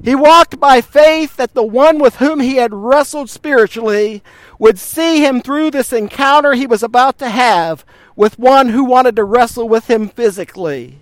He 0.03 0.15
walked 0.15 0.59
by 0.59 0.81
faith 0.81 1.35
that 1.37 1.53
the 1.53 1.63
one 1.63 1.99
with 1.99 2.15
whom 2.15 2.39
he 2.39 2.55
had 2.55 2.73
wrestled 2.73 3.29
spiritually 3.29 4.23
would 4.57 4.79
see 4.79 5.23
him 5.23 5.41
through 5.41 5.71
this 5.71 5.93
encounter 5.93 6.53
he 6.53 6.65
was 6.65 6.81
about 6.81 7.19
to 7.19 7.29
have 7.29 7.85
with 8.15 8.39
one 8.39 8.69
who 8.69 8.83
wanted 8.83 9.15
to 9.15 9.23
wrestle 9.23 9.69
with 9.69 9.89
him 9.89 10.09
physically. 10.09 10.99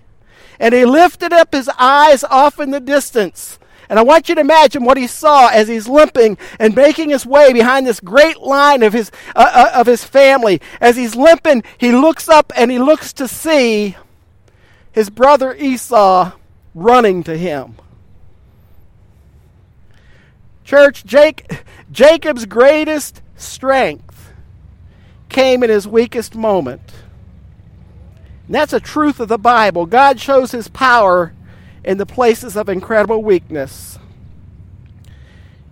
And 0.58 0.74
he 0.74 0.84
lifted 0.84 1.32
up 1.32 1.54
his 1.54 1.70
eyes 1.78 2.22
off 2.24 2.60
in 2.60 2.70
the 2.70 2.80
distance 2.80 3.58
And 3.90 3.98
I 3.98 4.02
want 4.02 4.28
you 4.28 4.36
to 4.36 4.40
imagine 4.40 4.84
what 4.84 4.96
he 4.96 5.08
saw 5.08 5.48
as 5.48 5.66
he's 5.66 5.88
limping 5.88 6.38
and 6.60 6.76
making 6.76 7.10
his 7.10 7.26
way 7.26 7.52
behind 7.52 7.86
this 7.86 7.98
great 7.98 8.38
line 8.38 8.84
of 8.84 8.92
his, 8.92 9.10
uh, 9.34 9.50
uh, 9.52 9.80
of 9.80 9.88
his 9.88 10.04
family. 10.04 10.60
As 10.80 10.96
he's 10.96 11.16
limping, 11.16 11.64
he 11.76 11.90
looks 11.90 12.28
up 12.28 12.52
and 12.54 12.70
he 12.70 12.78
looks 12.78 13.12
to 13.14 13.26
see 13.26 13.96
his 14.92 15.10
brother 15.10 15.54
Esau 15.56 16.30
running 16.72 17.24
to 17.24 17.36
him. 17.36 17.74
Church, 20.70 21.04
Jake, 21.04 21.64
Jacob's 21.90 22.46
greatest 22.46 23.22
strength 23.34 24.32
came 25.28 25.64
in 25.64 25.68
his 25.68 25.88
weakest 25.88 26.36
moment. 26.36 26.92
And 28.46 28.54
that's 28.54 28.72
a 28.72 28.78
truth 28.78 29.18
of 29.18 29.26
the 29.26 29.36
Bible. 29.36 29.84
God 29.84 30.20
shows 30.20 30.52
his 30.52 30.68
power 30.68 31.34
in 31.82 31.98
the 31.98 32.06
places 32.06 32.56
of 32.56 32.68
incredible 32.68 33.20
weakness. 33.20 33.98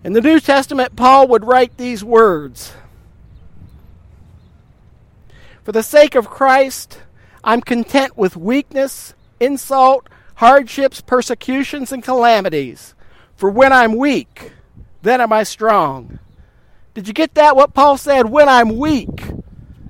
In 0.03 0.15
the 0.15 0.21
New 0.21 0.41
Testament, 0.41 0.97
Paul 0.97 1.29
would 1.29 1.45
write 1.45 1.77
these 1.77 2.03
words 2.03 2.73
For 5.63 5.71
the 5.71 5.85
sake 5.85 6.17
of 6.17 6.29
Christ, 6.29 7.03
I'm 7.45 7.61
content 7.61 8.17
with 8.17 8.37
weakness, 8.37 9.15
insult, 9.39 10.09
hardships, 10.35 11.01
persecutions, 11.01 11.93
and 11.93 12.03
calamities. 12.03 12.97
For 13.37 13.49
when 13.49 13.73
I'm 13.73 13.95
weak, 13.95 14.55
then 15.03 15.21
am 15.21 15.33
I 15.33 15.43
strong. 15.43 16.19
Did 16.95 17.07
you 17.07 17.15
get 17.15 17.35
that? 17.35 17.57
What 17.57 17.75
Paul 17.75 17.97
said? 17.97 18.29
When 18.29 18.49
I'm 18.49 18.77
weak 18.77 19.23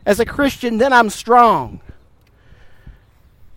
as 0.04 0.20
a 0.20 0.26
Christian, 0.26 0.78
then 0.78 0.92
I'm 0.92 1.10
strong. 1.10 1.80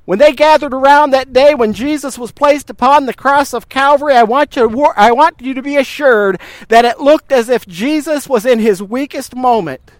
When 0.05 0.19
they 0.19 0.33
gathered 0.33 0.73
around 0.73 1.11
that 1.11 1.31
day 1.31 1.53
when 1.53 1.73
Jesus 1.73 2.17
was 2.17 2.31
placed 2.31 2.69
upon 2.69 3.05
the 3.05 3.13
cross 3.13 3.53
of 3.53 3.69
Calvary, 3.69 4.13
I 4.13 4.23
want, 4.23 4.55
you, 4.55 4.85
I 4.95 5.11
want 5.11 5.41
you 5.41 5.53
to 5.53 5.61
be 5.61 5.77
assured 5.77 6.41
that 6.69 6.85
it 6.85 6.99
looked 6.99 7.31
as 7.31 7.49
if 7.49 7.67
Jesus 7.67 8.27
was 8.27 8.45
in 8.45 8.59
his 8.59 8.81
weakest 8.81 9.35
moment. 9.35 9.91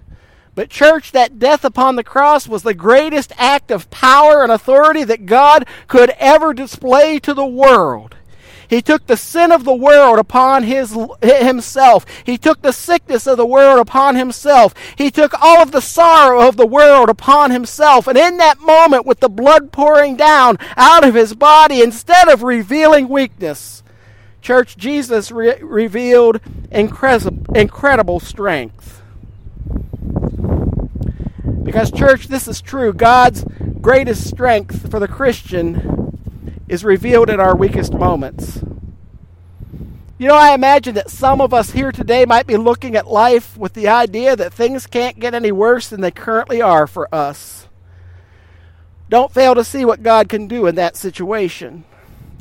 But, 0.54 0.70
church, 0.70 1.14
that 1.14 1.40
death 1.40 1.64
upon 1.64 1.96
the 1.96 2.04
cross 2.04 2.48
was 2.48 2.64
the 2.64 2.74
greatest 2.74 3.32
act 3.38 3.72
of 3.72 3.90
power 3.90 4.44
and 4.44 4.52
authority 4.52 5.06
that 5.06 5.26
God 5.26 5.66
could 5.88 6.10
ever 6.12 6.54
display 6.54 7.20
to 7.20 7.34
the 7.34 7.46
world. 7.46 8.16
He 8.72 8.82
took 8.82 9.06
the 9.06 9.18
sin 9.18 9.52
of 9.52 9.66
the 9.66 9.76
world 9.76 10.18
upon 10.18 10.64
his, 10.64 10.98
himself. 11.22 12.06
He 12.24 12.38
took 12.38 12.62
the 12.62 12.72
sickness 12.72 13.28
of 13.28 13.36
the 13.36 13.46
world 13.46 13.80
upon 13.80 14.16
himself. 14.16 14.74
He 14.96 15.12
took 15.12 15.34
all 15.44 15.62
of 15.62 15.74
the 15.74 15.82
sorrow 15.82 16.48
of 16.48 16.56
the 16.56 16.66
world 16.66 17.10
upon 17.10 17.52
himself. 17.52 18.08
And 18.08 18.18
in 18.18 18.38
that 18.38 18.62
moment, 18.62 19.06
with 19.06 19.20
the 19.20 19.28
blood 19.28 19.74
pouring 19.74 20.16
down 20.16 20.58
out 20.78 21.06
of 21.06 21.16
his 21.16 21.36
body, 21.36 21.82
instead 21.82 22.30
of 22.30 22.44
revealing 22.44 23.10
weakness, 23.10 23.84
church, 24.42 24.78
Jesus 24.78 25.34
re- 25.34 25.62
revealed 25.62 26.40
incredible, 26.72 27.54
incredible 27.54 28.22
strength. 28.22 29.02
Because, 31.62 31.92
church, 31.92 32.30
this 32.30 32.48
is 32.48 32.62
true. 32.62 32.94
God's 32.94 33.44
greatest 33.82 34.30
strength 34.30 34.90
for 34.90 35.02
the 35.02 35.10
Christian 35.10 36.01
is 36.72 36.86
revealed 36.86 37.30
in 37.30 37.42
our 37.42 37.54
weakest 37.54 37.94
moments. 37.94 38.64
You 40.18 40.28
know, 40.30 40.36
I 40.36 40.54
imagine 40.54 40.96
that 40.96 41.10
some 41.10 41.42
of 41.42 41.54
us 41.54 41.72
here 41.72 41.92
today 41.92 42.24
might 42.26 42.48
be 42.48 42.56
looking 42.56 42.96
at 42.96 43.08
life 43.08 43.58
with 43.58 43.74
the 43.74 43.90
idea 43.90 44.38
that 44.38 44.54
things 44.54 44.88
can't 44.88 45.20
get 45.20 45.34
any 45.34 45.52
worse 45.52 45.90
than 45.90 46.00
they 46.00 46.12
currently 46.12 46.62
are 46.62 46.88
for 46.88 47.14
us. 47.14 47.68
Don't 49.10 49.34
fail 49.34 49.54
to 49.54 49.66
see 49.66 49.84
what 49.84 50.02
God 50.02 50.30
can 50.30 50.48
do 50.48 50.66
in 50.66 50.76
that 50.76 50.96
situation. 50.96 51.84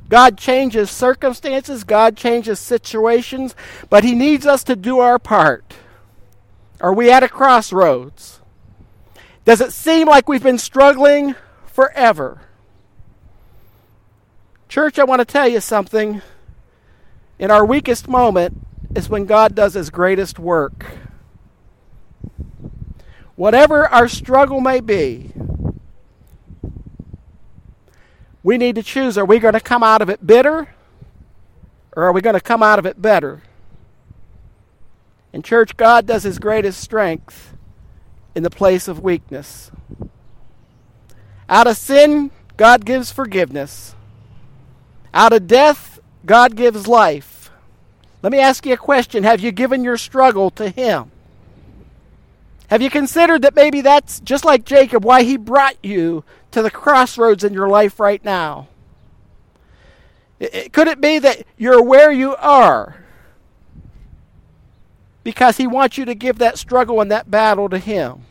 God 0.08 0.38
changes 0.38 0.92
circumstances, 0.92 1.82
God 1.82 2.16
changes 2.16 2.60
situations, 2.60 3.56
but 3.88 4.04
He 4.04 4.14
needs 4.14 4.46
us 4.46 4.62
to 4.64 4.76
do 4.76 5.00
our 5.00 5.18
part. 5.18 5.74
Are 6.80 6.94
we 6.94 7.10
at 7.10 7.24
a 7.24 7.28
crossroads? 7.28 8.40
Does 9.44 9.60
it 9.60 9.72
seem 9.72 10.06
like 10.06 10.28
we've 10.28 10.40
been 10.40 10.58
struggling 10.58 11.34
forever? 11.66 12.42
Church, 14.70 15.00
I 15.00 15.04
want 15.04 15.18
to 15.18 15.24
tell 15.24 15.48
you 15.48 15.59
something. 15.59 16.22
In 17.40 17.50
our 17.50 17.66
weakest 17.66 18.06
moment 18.06 18.56
is 18.94 19.09
when 19.09 19.26
God 19.26 19.56
does 19.56 19.74
his 19.74 19.90
greatest 19.90 20.38
work. 20.38 20.87
Whatever 23.35 23.88
our 23.88 24.06
struggle 24.06 24.61
may 24.61 24.78
be, 24.78 25.33
we 28.44 28.59
need 28.59 28.76
to 28.76 28.83
choose 28.85 29.18
are 29.18 29.24
we 29.24 29.40
going 29.40 29.54
to 29.54 29.61
come 29.61 29.83
out 29.83 30.02
of 30.02 30.09
it 30.09 30.24
bitter 30.24 30.68
or 31.96 32.04
are 32.04 32.12
we 32.12 32.20
going 32.20 32.35
to 32.35 32.40
come 32.40 32.62
out 32.62 32.78
of 32.78 32.87
it 32.87 33.02
better? 33.02 33.42
In 35.33 35.42
church, 35.42 35.76
God 35.76 36.06
does 36.06 36.22
his 36.22 36.38
greatest 36.38 36.80
strength 36.80 37.56
in 38.37 38.44
the 38.44 38.50
place 38.50 38.87
of 38.87 39.00
weakness. 39.00 39.72
Out 41.48 41.66
of 41.66 41.76
sin, 41.76 42.30
God 42.56 42.85
gives 42.85 43.11
forgiveness. 43.11 43.96
Out 45.12 45.33
of 45.33 45.46
death, 45.46 45.99
God 46.25 46.57
gives 46.57 46.87
life. 46.87 47.51
Let 48.23 48.33
me 48.33 48.38
ask 48.38 48.66
you 48.66 48.75
a 48.75 48.79
question 48.79 49.25
Have 49.25 49.40
you 49.40 49.53
given 49.53 49.85
your 49.85 49.96
struggle 49.96 50.51
to 50.53 50.68
Him? 50.68 51.11
Have 52.70 52.83
you 52.83 52.88
considered 52.88 53.42
that 53.42 53.57
maybe 53.57 53.81
that's 53.81 54.20
just 54.20 54.44
like 54.44 54.64
Jacob, 54.64 55.05
why 55.05 55.25
he 55.25 55.37
brought 55.37 55.77
you 55.83 56.23
to 56.53 56.62
the 56.62 56.70
crossroads 56.70 57.42
in 57.42 57.53
your 57.53 57.68
life 57.68 57.99
right 57.99 58.25
now? 58.25 58.68
Could 60.38 60.87
it 60.87 61.01
be 61.01 61.18
that 61.18 61.44
you're 61.59 61.83
where 61.83 62.12
you 62.12 62.37
are 62.37 63.05
because 65.25 65.57
he 65.57 65.66
wants 65.66 65.99
you 65.99 66.05
to 66.05 66.14
give 66.14 66.38
that 66.38 66.59
struggle 66.59 67.01
and 67.01 67.11
that 67.11 67.29
battle 67.29 67.68
to 67.68 67.79
him? 67.79 68.23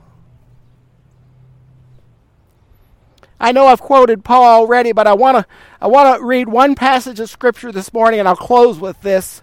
I 3.39 3.51
know 3.51 3.67
I've 3.67 3.81
quoted 3.81 4.25
Paul 4.25 4.43
already, 4.43 4.91
but 4.91 5.07
I 5.07 5.13
want 5.13 5.37
to 5.37 5.45
I 5.81 5.87
want 5.87 6.19
to 6.19 6.25
read 6.25 6.49
one 6.49 6.75
passage 6.75 7.19
of 7.19 7.29
scripture 7.29 7.71
this 7.71 7.93
morning 7.93 8.19
and 8.19 8.27
I'll 8.27 8.35
close 8.35 8.79
with 8.79 9.01
this. 9.01 9.41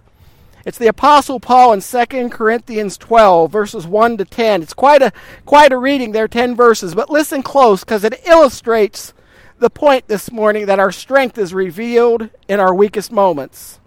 It's 0.65 0.77
the 0.77 0.87
apostle 0.87 1.39
Paul 1.39 1.73
in 1.73 1.81
2 1.81 2.29
Corinthians 2.29 2.97
12 2.97 3.51
verses 3.51 3.87
1 3.87 4.17
to 4.17 4.25
10. 4.25 4.61
It's 4.61 4.73
quite 4.73 5.01
a 5.01 5.11
quite 5.45 5.71
a 5.71 5.77
reading 5.77 6.11
there 6.11 6.27
10 6.27 6.55
verses, 6.55 6.93
but 6.93 7.09
listen 7.09 7.41
close 7.41 7.83
cuz 7.83 8.03
it 8.03 8.21
illustrates 8.27 9.13
the 9.59 9.69
point 9.71 10.07
this 10.07 10.31
morning 10.31 10.67
that 10.67 10.79
our 10.79 10.91
strength 10.91 11.37
is 11.37 11.53
revealed 11.53 12.29
in 12.47 12.59
our 12.59 12.75
weakest 12.75 13.11
moments. 13.11 13.79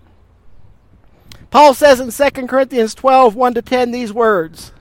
Paul 1.50 1.74
says 1.74 2.00
in 2.00 2.10
2 2.10 2.46
Corinthians 2.48 2.96
12 2.96 3.36
1 3.36 3.54
to 3.54 3.62
10 3.62 3.92
these 3.92 4.12
words 4.12 4.72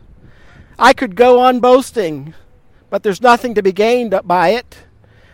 I 0.80 0.94
could 0.94 1.15
go 1.15 1.39
on 1.39 1.60
boasting, 1.60 2.34
but 2.89 3.04
there's 3.04 3.22
nothing 3.22 3.54
to 3.54 3.62
be 3.62 3.74
gained 3.74 4.20
by 4.24 4.50
it. 4.50 4.86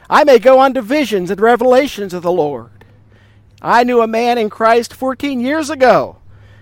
I 0.10 0.24
may 0.24 0.40
go 0.40 0.60
on 0.60 0.74
to 0.74 0.82
visions 0.82 1.32
and 1.32 1.40
revelations 1.40 2.14
of 2.14 2.24
the 2.24 2.32
Lord. 2.32 2.72
I 3.62 3.84
knew 3.84 4.02
a 4.02 4.08
man 4.08 4.38
in 4.38 4.50
Christ 4.50 4.94
14 4.94 5.40
years 5.40 5.70
ago 5.70 6.18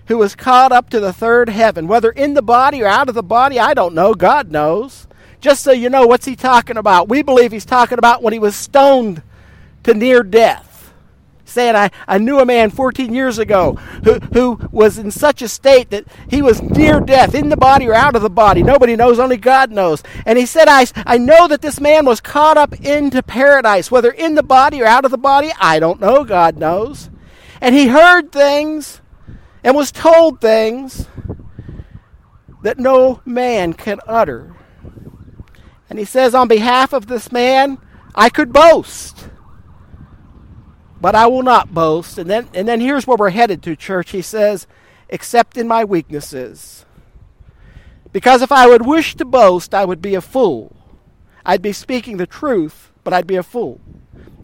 who 0.06 0.18
was 0.18 0.34
caught 0.34 0.72
up 0.72 0.90
to 0.90 1.00
the 1.00 1.12
third 1.12 1.48
heaven. 1.48 1.88
Whether 1.88 2.10
in 2.10 2.34
the 2.34 2.42
body 2.42 2.82
or 2.82 2.86
out 2.86 3.08
of 3.08 3.14
the 3.14 3.22
body, 3.22 3.58
I 3.58 3.74
don't 3.74 3.94
know. 3.94 4.14
God 4.14 4.50
knows. 4.50 5.06
Just 5.40 5.62
so 5.62 5.72
you 5.72 5.90
know, 5.90 6.06
what's 6.06 6.26
he 6.26 6.36
talking 6.36 6.76
about? 6.76 7.08
We 7.08 7.22
believe 7.22 7.52
he's 7.52 7.64
talking 7.64 7.98
about 7.98 8.22
when 8.22 8.32
he 8.32 8.38
was 8.38 8.56
stoned 8.56 9.22
to 9.82 9.92
near 9.92 10.22
death 10.22 10.73
saying, 11.44 11.76
I, 11.76 11.90
I 12.08 12.18
knew 12.18 12.38
a 12.38 12.46
man 12.46 12.70
14 12.70 13.12
years 13.12 13.38
ago 13.38 13.74
who, 14.04 14.14
who 14.32 14.68
was 14.70 14.98
in 14.98 15.10
such 15.10 15.42
a 15.42 15.48
state 15.48 15.90
that 15.90 16.04
he 16.28 16.42
was 16.42 16.62
near 16.62 17.00
death, 17.00 17.34
in 17.34 17.48
the 17.48 17.56
body 17.56 17.86
or 17.88 17.94
out 17.94 18.16
of 18.16 18.22
the 18.22 18.30
body. 18.30 18.62
Nobody 18.62 18.96
knows, 18.96 19.18
only 19.18 19.36
God 19.36 19.70
knows. 19.70 20.02
And 20.26 20.38
he 20.38 20.46
said, 20.46 20.68
I, 20.68 20.86
I 21.06 21.18
know 21.18 21.48
that 21.48 21.62
this 21.62 21.80
man 21.80 22.06
was 22.06 22.20
caught 22.20 22.56
up 22.56 22.72
into 22.80 23.22
paradise, 23.22 23.90
whether 23.90 24.10
in 24.10 24.34
the 24.34 24.42
body 24.42 24.82
or 24.82 24.86
out 24.86 25.04
of 25.04 25.10
the 25.10 25.18
body. 25.18 25.52
I 25.58 25.78
don't 25.78 26.00
know, 26.00 26.24
God 26.24 26.56
knows. 26.56 27.10
And 27.60 27.74
he 27.74 27.88
heard 27.88 28.32
things 28.32 29.00
and 29.62 29.74
was 29.74 29.90
told 29.90 30.40
things 30.40 31.08
that 32.62 32.78
no 32.78 33.20
man 33.24 33.72
can 33.74 34.00
utter. 34.06 34.54
And 35.88 35.98
he 35.98 36.04
says, 36.04 36.34
On 36.34 36.48
behalf 36.48 36.92
of 36.92 37.06
this 37.06 37.30
man, 37.30 37.78
I 38.14 38.28
could 38.28 38.52
boast 38.52 39.13
but 41.04 41.14
I 41.14 41.26
will 41.26 41.42
not 41.42 41.74
boast. 41.74 42.16
And 42.16 42.30
then, 42.30 42.48
and 42.54 42.66
then 42.66 42.80
here's 42.80 43.06
where 43.06 43.18
we're 43.18 43.28
headed 43.28 43.62
to, 43.64 43.76
church. 43.76 44.12
He 44.12 44.22
says, 44.22 44.66
except 45.10 45.58
in 45.58 45.68
my 45.68 45.84
weaknesses. 45.84 46.86
Because 48.10 48.40
if 48.40 48.50
I 48.50 48.66
would 48.66 48.86
wish 48.86 49.14
to 49.16 49.26
boast, 49.26 49.74
I 49.74 49.84
would 49.84 50.00
be 50.00 50.14
a 50.14 50.22
fool. 50.22 50.74
I'd 51.44 51.60
be 51.60 51.74
speaking 51.74 52.16
the 52.16 52.26
truth, 52.26 52.90
but 53.04 53.12
I'd 53.12 53.26
be 53.26 53.36
a 53.36 53.42
fool. 53.42 53.82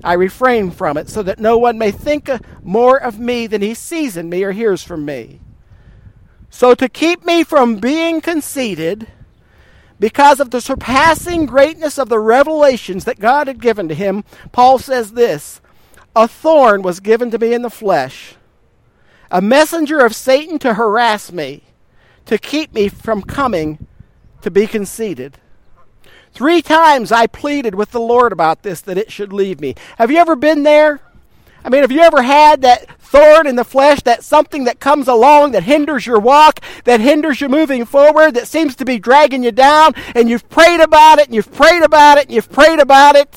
I 0.04 0.12
refrain 0.12 0.70
from 0.70 0.98
it 0.98 1.08
so 1.08 1.22
that 1.22 1.38
no 1.38 1.56
one 1.56 1.78
may 1.78 1.90
think 1.90 2.28
uh, 2.28 2.40
more 2.62 3.00
of 3.00 3.18
me 3.18 3.46
than 3.46 3.62
he 3.62 3.72
sees 3.72 4.18
in 4.18 4.28
me 4.28 4.44
or 4.44 4.52
hears 4.52 4.82
from 4.82 5.06
me. 5.06 5.40
So, 6.50 6.74
to 6.74 6.90
keep 6.90 7.24
me 7.24 7.42
from 7.42 7.76
being 7.76 8.20
conceited, 8.20 9.06
because 9.98 10.40
of 10.40 10.50
the 10.50 10.60
surpassing 10.60 11.46
greatness 11.46 11.96
of 11.96 12.10
the 12.10 12.18
revelations 12.18 13.06
that 13.06 13.18
God 13.18 13.46
had 13.46 13.62
given 13.62 13.88
to 13.88 13.94
him, 13.94 14.24
Paul 14.52 14.78
says 14.78 15.12
this 15.12 15.62
a 16.14 16.26
thorn 16.26 16.82
was 16.82 17.00
given 17.00 17.30
to 17.30 17.38
me 17.38 17.54
in 17.54 17.62
the 17.62 17.70
flesh, 17.70 18.34
a 19.30 19.40
messenger 19.40 20.00
of 20.00 20.14
Satan 20.14 20.58
to 20.60 20.74
harass 20.74 21.30
me, 21.30 21.62
to 22.26 22.38
keep 22.38 22.74
me 22.74 22.88
from 22.88 23.22
coming 23.22 23.86
to 24.42 24.50
be 24.50 24.66
conceited. 24.66 25.38
Three 26.32 26.62
times 26.62 27.10
I 27.12 27.26
pleaded 27.26 27.74
with 27.74 27.90
the 27.90 28.00
Lord 28.00 28.32
about 28.32 28.62
this 28.62 28.80
that 28.82 28.98
it 28.98 29.10
should 29.10 29.32
leave 29.32 29.60
me. 29.60 29.74
Have 29.98 30.10
you 30.10 30.18
ever 30.18 30.36
been 30.36 30.62
there? 30.62 31.00
I 31.64 31.68
mean, 31.68 31.82
have 31.82 31.92
you 31.92 32.00
ever 32.00 32.22
had 32.22 32.62
that 32.62 32.88
thorn 33.00 33.46
in 33.46 33.56
the 33.56 33.64
flesh, 33.64 34.00
that 34.02 34.22
something 34.22 34.64
that 34.64 34.80
comes 34.80 35.08
along 35.08 35.52
that 35.52 35.64
hinders 35.64 36.06
your 36.06 36.20
walk, 36.20 36.60
that 36.84 37.00
hinders 37.00 37.40
you 37.40 37.48
moving 37.48 37.84
forward, 37.84 38.34
that 38.34 38.46
seems 38.46 38.76
to 38.76 38.84
be 38.84 38.98
dragging 38.98 39.42
you 39.42 39.52
down, 39.52 39.94
and 40.14 40.30
you've 40.30 40.48
prayed 40.48 40.80
about 40.80 41.18
it, 41.18 41.26
and 41.26 41.34
you've 41.34 41.52
prayed 41.52 41.82
about 41.82 42.18
it, 42.18 42.26
and 42.26 42.34
you've 42.34 42.50
prayed 42.50 42.78
about 42.78 43.16
it? 43.16 43.34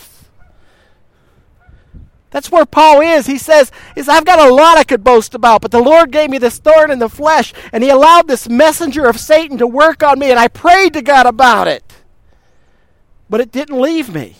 That's 2.33 2.49
where 2.49 2.65
Paul 2.65 3.01
is. 3.01 3.27
He 3.27 3.37
says, 3.37 3.71
is 3.95 4.09
I've 4.09 4.25
got 4.25 4.49
a 4.49 4.51
lot 4.51 4.79
I 4.79 4.83
could 4.83 5.03
boast 5.03 5.35
about, 5.35 5.61
but 5.61 5.69
the 5.69 5.83
Lord 5.83 6.11
gave 6.11 6.31
me 6.31 6.39
this 6.39 6.57
thorn 6.57 6.89
in 6.89 6.97
the 6.97 7.07
flesh, 7.07 7.53
and 7.71 7.83
he 7.83 7.91
allowed 7.91 8.27
this 8.27 8.49
messenger 8.49 9.05
of 9.05 9.19
Satan 9.19 9.59
to 9.59 9.67
work 9.67 10.01
on 10.01 10.17
me, 10.17 10.31
and 10.31 10.39
I 10.39 10.47
prayed 10.47 10.93
to 10.93 11.03
God 11.03 11.27
about 11.27 11.67
it. 11.67 11.83
But 13.29 13.39
it 13.39 13.51
didn't 13.51 13.79
leave 13.79 14.11
me. 14.11 14.35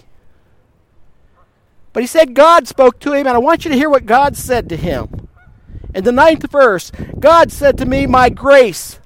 But 1.94 2.02
he 2.02 2.08
said 2.08 2.34
God 2.34 2.68
spoke 2.68 3.00
to 3.02 3.14
him, 3.14 3.28
and 3.28 3.36
I 3.36 3.38
want 3.38 3.64
you 3.64 3.70
to 3.70 3.78
hear 3.78 3.92
what 3.92 4.08
God 4.08 4.36
said 4.36 4.70
to 4.70 4.76
him. 4.76 5.30
In 5.94 6.04
the 6.04 6.12
ninth 6.12 6.50
verse, 6.50 6.92
God 7.20 7.52
said 7.52 7.78
to 7.78 7.86
me, 7.86 8.08
My 8.08 8.30
grace 8.30 9.00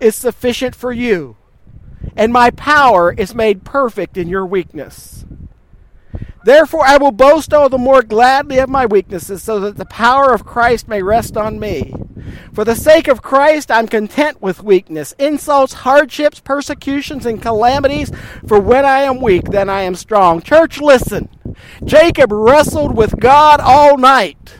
is 0.00 0.16
sufficient 0.16 0.74
for 0.74 0.90
you, 0.90 1.36
and 2.16 2.32
my 2.32 2.50
power 2.50 3.12
is 3.12 3.36
made 3.36 3.62
perfect 3.64 4.16
in 4.16 4.28
your 4.28 4.44
weakness. 4.44 5.21
Therefore, 6.44 6.84
I 6.84 6.96
will 6.96 7.12
boast 7.12 7.54
all 7.54 7.68
the 7.68 7.78
more 7.78 8.02
gladly 8.02 8.58
of 8.58 8.68
my 8.68 8.86
weaknesses, 8.86 9.42
so 9.42 9.60
that 9.60 9.76
the 9.76 9.84
power 9.84 10.32
of 10.32 10.44
Christ 10.44 10.88
may 10.88 11.02
rest 11.02 11.36
on 11.36 11.60
me. 11.60 11.94
For 12.52 12.64
the 12.64 12.76
sake 12.76 13.08
of 13.08 13.22
Christ, 13.22 13.70
I'm 13.70 13.88
content 13.88 14.42
with 14.42 14.62
weakness, 14.62 15.14
insults, 15.18 15.72
hardships, 15.72 16.40
persecutions, 16.40 17.26
and 17.26 17.40
calamities. 17.40 18.10
For 18.46 18.60
when 18.60 18.84
I 18.84 19.00
am 19.02 19.20
weak, 19.20 19.44
then 19.44 19.68
I 19.68 19.82
am 19.82 19.94
strong. 19.94 20.42
Church, 20.42 20.80
listen. 20.80 21.28
Jacob 21.84 22.32
wrestled 22.32 22.96
with 22.96 23.18
God 23.20 23.60
all 23.60 23.96
night. 23.96 24.56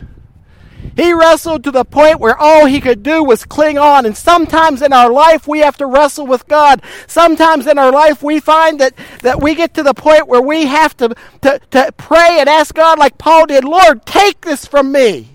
He 0.96 1.12
wrestled 1.12 1.64
to 1.64 1.70
the 1.70 1.84
point 1.84 2.20
where 2.20 2.36
all 2.36 2.66
he 2.66 2.80
could 2.80 3.02
do 3.02 3.24
was 3.24 3.44
cling 3.44 3.78
on. 3.78 4.04
And 4.04 4.16
sometimes 4.16 4.82
in 4.82 4.92
our 4.92 5.10
life, 5.10 5.48
we 5.48 5.60
have 5.60 5.76
to 5.78 5.86
wrestle 5.86 6.26
with 6.26 6.46
God. 6.48 6.82
Sometimes 7.06 7.66
in 7.66 7.78
our 7.78 7.90
life, 7.90 8.22
we 8.22 8.40
find 8.40 8.78
that, 8.80 8.94
that 9.20 9.40
we 9.40 9.54
get 9.54 9.74
to 9.74 9.82
the 9.82 9.94
point 9.94 10.28
where 10.28 10.42
we 10.42 10.66
have 10.66 10.96
to, 10.98 11.14
to, 11.40 11.60
to 11.70 11.92
pray 11.96 12.38
and 12.40 12.48
ask 12.48 12.74
God, 12.74 12.98
like 12.98 13.18
Paul 13.18 13.46
did, 13.46 13.64
Lord, 13.64 14.04
take 14.04 14.42
this 14.42 14.66
from 14.66 14.92
me. 14.92 15.28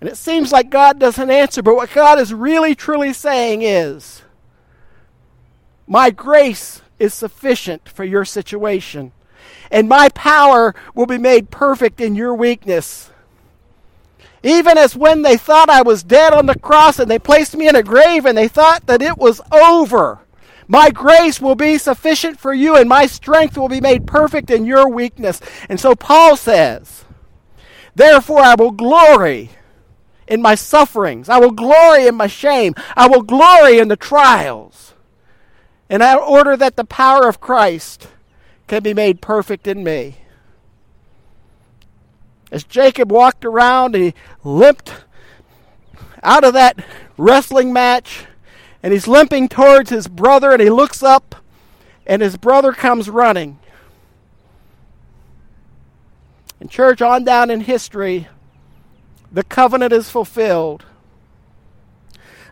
And 0.00 0.08
it 0.08 0.16
seems 0.16 0.50
like 0.50 0.70
God 0.70 0.98
doesn't 0.98 1.30
answer, 1.30 1.62
but 1.62 1.76
what 1.76 1.92
God 1.92 2.18
is 2.18 2.32
really 2.32 2.74
truly 2.74 3.12
saying 3.12 3.62
is, 3.62 4.22
My 5.86 6.10
grace 6.10 6.80
is 6.98 7.12
sufficient 7.12 7.88
for 7.88 8.04
your 8.04 8.24
situation, 8.24 9.12
and 9.70 9.88
my 9.88 10.08
power 10.10 10.74
will 10.94 11.06
be 11.06 11.18
made 11.18 11.50
perfect 11.50 12.00
in 12.00 12.14
your 12.14 12.34
weakness. 12.34 13.10
Even 14.42 14.78
as 14.78 14.96
when 14.96 15.22
they 15.22 15.36
thought 15.36 15.68
I 15.68 15.82
was 15.82 16.02
dead 16.02 16.32
on 16.32 16.46
the 16.46 16.58
cross 16.58 16.98
and 16.98 17.10
they 17.10 17.18
placed 17.18 17.56
me 17.56 17.68
in 17.68 17.76
a 17.76 17.82
grave 17.82 18.24
and 18.24 18.36
they 18.36 18.48
thought 18.48 18.86
that 18.86 19.02
it 19.02 19.18
was 19.18 19.40
over. 19.52 20.20
My 20.66 20.90
grace 20.90 21.40
will 21.40 21.56
be 21.56 21.78
sufficient 21.78 22.38
for 22.38 22.54
you 22.54 22.76
and 22.76 22.88
my 22.88 23.06
strength 23.06 23.58
will 23.58 23.68
be 23.68 23.80
made 23.80 24.06
perfect 24.06 24.50
in 24.50 24.64
your 24.64 24.88
weakness. 24.88 25.40
And 25.68 25.78
so 25.78 25.94
Paul 25.94 26.36
says, 26.36 27.04
Therefore 27.94 28.40
I 28.40 28.54
will 28.54 28.70
glory 28.70 29.50
in 30.26 30.40
my 30.40 30.54
sufferings. 30.54 31.28
I 31.28 31.38
will 31.38 31.50
glory 31.50 32.06
in 32.06 32.14
my 32.14 32.28
shame. 32.28 32.74
I 32.96 33.08
will 33.08 33.22
glory 33.22 33.78
in 33.78 33.88
the 33.88 33.96
trials. 33.96 34.94
In 35.90 36.00
order 36.02 36.56
that 36.56 36.76
the 36.76 36.84
power 36.84 37.28
of 37.28 37.40
Christ 37.40 38.06
can 38.68 38.84
be 38.84 38.94
made 38.94 39.20
perfect 39.20 39.66
in 39.66 39.82
me. 39.82 40.18
As 42.50 42.64
Jacob 42.64 43.12
walked 43.12 43.44
around 43.44 43.94
and 43.94 44.04
he 44.04 44.14
limped 44.42 44.92
out 46.22 46.44
of 46.44 46.54
that 46.54 46.84
wrestling 47.16 47.72
match, 47.72 48.26
and 48.82 48.92
he's 48.92 49.06
limping 49.08 49.48
towards 49.48 49.90
his 49.90 50.08
brother, 50.08 50.52
and 50.52 50.60
he 50.60 50.70
looks 50.70 51.02
up, 51.02 51.36
and 52.06 52.22
his 52.22 52.36
brother 52.36 52.72
comes 52.72 53.08
running. 53.08 53.58
In 56.60 56.68
church, 56.68 57.00
on 57.00 57.24
down 57.24 57.50
in 57.50 57.60
history, 57.60 58.28
the 59.32 59.44
covenant 59.44 59.92
is 59.92 60.10
fulfilled, 60.10 60.84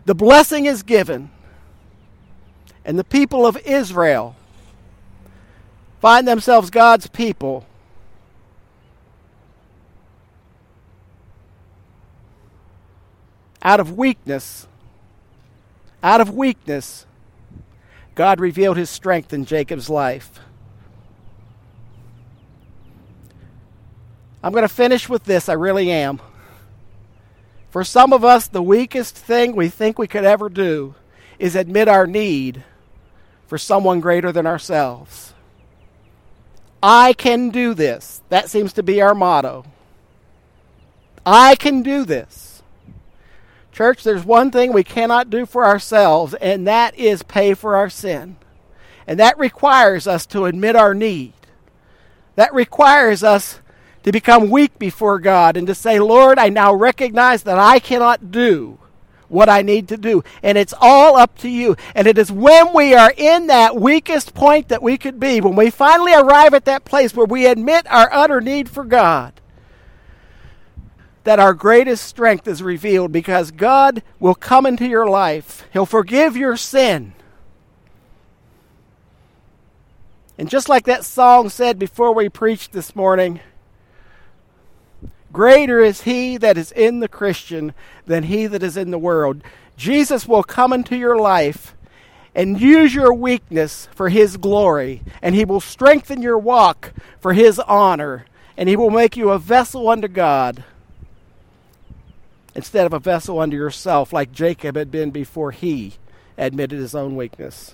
the 0.05 0.15
blessing 0.15 0.65
is 0.65 0.81
given, 0.81 1.29
and 2.85 2.97
the 2.97 3.03
people 3.03 3.45
of 3.45 3.57
Israel 3.57 4.35
find 5.99 6.27
themselves 6.27 6.69
God's 6.69 7.07
people. 7.07 7.65
Out 13.61 13.79
of 13.79 13.97
weakness, 13.97 14.67
out 16.01 16.21
of 16.21 16.33
weakness, 16.33 17.05
God 18.15 18.39
revealed 18.39 18.77
his 18.77 18.89
strength 18.89 19.33
in 19.33 19.45
Jacob's 19.45 19.89
life. 19.89 20.39
I'm 24.41 24.53
going 24.53 24.63
to 24.63 24.73
finish 24.73 25.09
with 25.09 25.25
this, 25.25 25.49
I 25.49 25.53
really 25.53 25.91
am. 25.91 26.21
For 27.69 27.83
some 27.83 28.13
of 28.13 28.23
us, 28.23 28.47
the 28.47 28.63
weakest 28.63 29.15
thing 29.15 29.55
we 29.55 29.69
think 29.69 29.99
we 29.99 30.07
could 30.07 30.23
ever 30.23 30.49
do 30.49 30.95
is 31.37 31.55
admit 31.55 31.87
our 31.87 32.07
need 32.07 32.63
for 33.47 33.57
someone 33.57 33.99
greater 33.99 34.31
than 34.31 34.47
ourselves. 34.47 35.33
I 36.81 37.13
can 37.13 37.49
do 37.49 37.73
this. 37.73 38.21
That 38.29 38.49
seems 38.49 38.73
to 38.73 38.83
be 38.83 39.01
our 39.01 39.13
motto. 39.13 39.65
I 41.25 41.55
can 41.55 41.83
do 41.83 42.05
this. 42.05 42.48
Church, 43.79 44.03
there's 44.03 44.25
one 44.25 44.51
thing 44.51 44.73
we 44.73 44.83
cannot 44.83 45.29
do 45.29 45.45
for 45.45 45.63
ourselves, 45.63 46.33
and 46.33 46.67
that 46.67 46.99
is 46.99 47.23
pay 47.23 47.53
for 47.53 47.77
our 47.77 47.89
sin. 47.89 48.35
And 49.07 49.17
that 49.21 49.39
requires 49.39 50.05
us 50.05 50.25
to 50.25 50.43
admit 50.43 50.75
our 50.75 50.93
need. 50.93 51.31
That 52.35 52.53
requires 52.53 53.23
us 53.23 53.61
to 54.03 54.11
become 54.11 54.49
weak 54.49 54.77
before 54.79 55.17
God 55.17 55.55
and 55.55 55.65
to 55.65 55.73
say, 55.73 55.97
Lord, 55.97 56.37
I 56.37 56.49
now 56.49 56.73
recognize 56.73 57.43
that 57.43 57.57
I 57.57 57.79
cannot 57.79 58.31
do 58.31 58.79
what 59.29 59.47
I 59.47 59.61
need 59.61 59.87
to 59.87 59.97
do. 59.97 60.25
And 60.43 60.57
it's 60.57 60.73
all 60.77 61.15
up 61.15 61.37
to 61.37 61.49
you. 61.49 61.77
And 61.95 62.05
it 62.05 62.17
is 62.17 62.29
when 62.29 62.73
we 62.73 62.93
are 62.95 63.13
in 63.15 63.47
that 63.47 63.77
weakest 63.77 64.33
point 64.33 64.67
that 64.67 64.83
we 64.83 64.97
could 64.97 65.21
be, 65.21 65.39
when 65.39 65.55
we 65.55 65.69
finally 65.69 66.13
arrive 66.13 66.53
at 66.53 66.65
that 66.65 66.83
place 66.83 67.15
where 67.15 67.25
we 67.25 67.45
admit 67.45 67.89
our 67.89 68.09
utter 68.11 68.41
need 68.41 68.67
for 68.67 68.83
God, 68.83 69.39
that 71.29 71.37
our 71.37 71.53
greatest 71.53 72.07
strength 72.07 72.47
is 72.47 72.63
revealed 72.63 73.11
because 73.11 73.51
God 73.51 74.01
will 74.19 74.33
come 74.33 74.65
into 74.65 74.87
your 74.87 75.07
life. 75.07 75.63
He'll 75.71 75.85
forgive 75.85 76.35
your 76.35 76.57
sin. 76.57 77.13
And 80.39 80.49
just 80.49 80.69
like 80.69 80.85
that 80.85 81.05
song 81.05 81.49
said 81.49 81.77
before 81.77 82.15
we 82.15 82.29
preached 82.29 82.71
this 82.71 82.95
morning, 82.95 83.41
Greater 85.31 85.81
is 85.81 86.01
he 86.01 86.35
that 86.37 86.57
is 86.57 86.71
in 86.71 86.99
the 86.99 87.07
Christian 87.07 87.75
than 88.07 88.23
he 88.23 88.47
that 88.47 88.63
is 88.63 88.75
in 88.75 88.89
the 88.89 88.97
world. 88.97 89.43
Jesus 89.77 90.27
will 90.27 90.41
come 90.41 90.73
into 90.73 90.97
your 90.97 91.15
life 91.15 91.75
and 92.33 92.59
use 92.59 92.95
your 92.95 93.13
weakness 93.13 93.87
for 93.93 94.09
his 94.09 94.35
glory, 94.35 95.03
and 95.21 95.35
he 95.35 95.45
will 95.45 95.61
strengthen 95.61 96.23
your 96.23 96.39
walk 96.39 96.91
for 97.19 97.33
his 97.33 97.59
honor, 97.59 98.25
and 98.57 98.67
he 98.67 98.75
will 98.75 98.89
make 98.89 99.15
you 99.15 99.29
a 99.29 99.37
vessel 99.37 99.89
unto 99.89 100.07
God 100.07 100.63
instead 102.59 102.85
of 102.85 102.91
a 102.91 102.99
vessel 102.99 103.39
unto 103.39 103.55
yourself, 103.55 104.11
like 104.11 104.33
Jacob 104.33 104.75
had 104.75 104.91
been 104.91 105.11
before 105.11 105.51
he 105.51 105.93
admitted 106.37 106.77
his 106.77 106.93
own 106.93 107.15
weakness. 107.15 107.73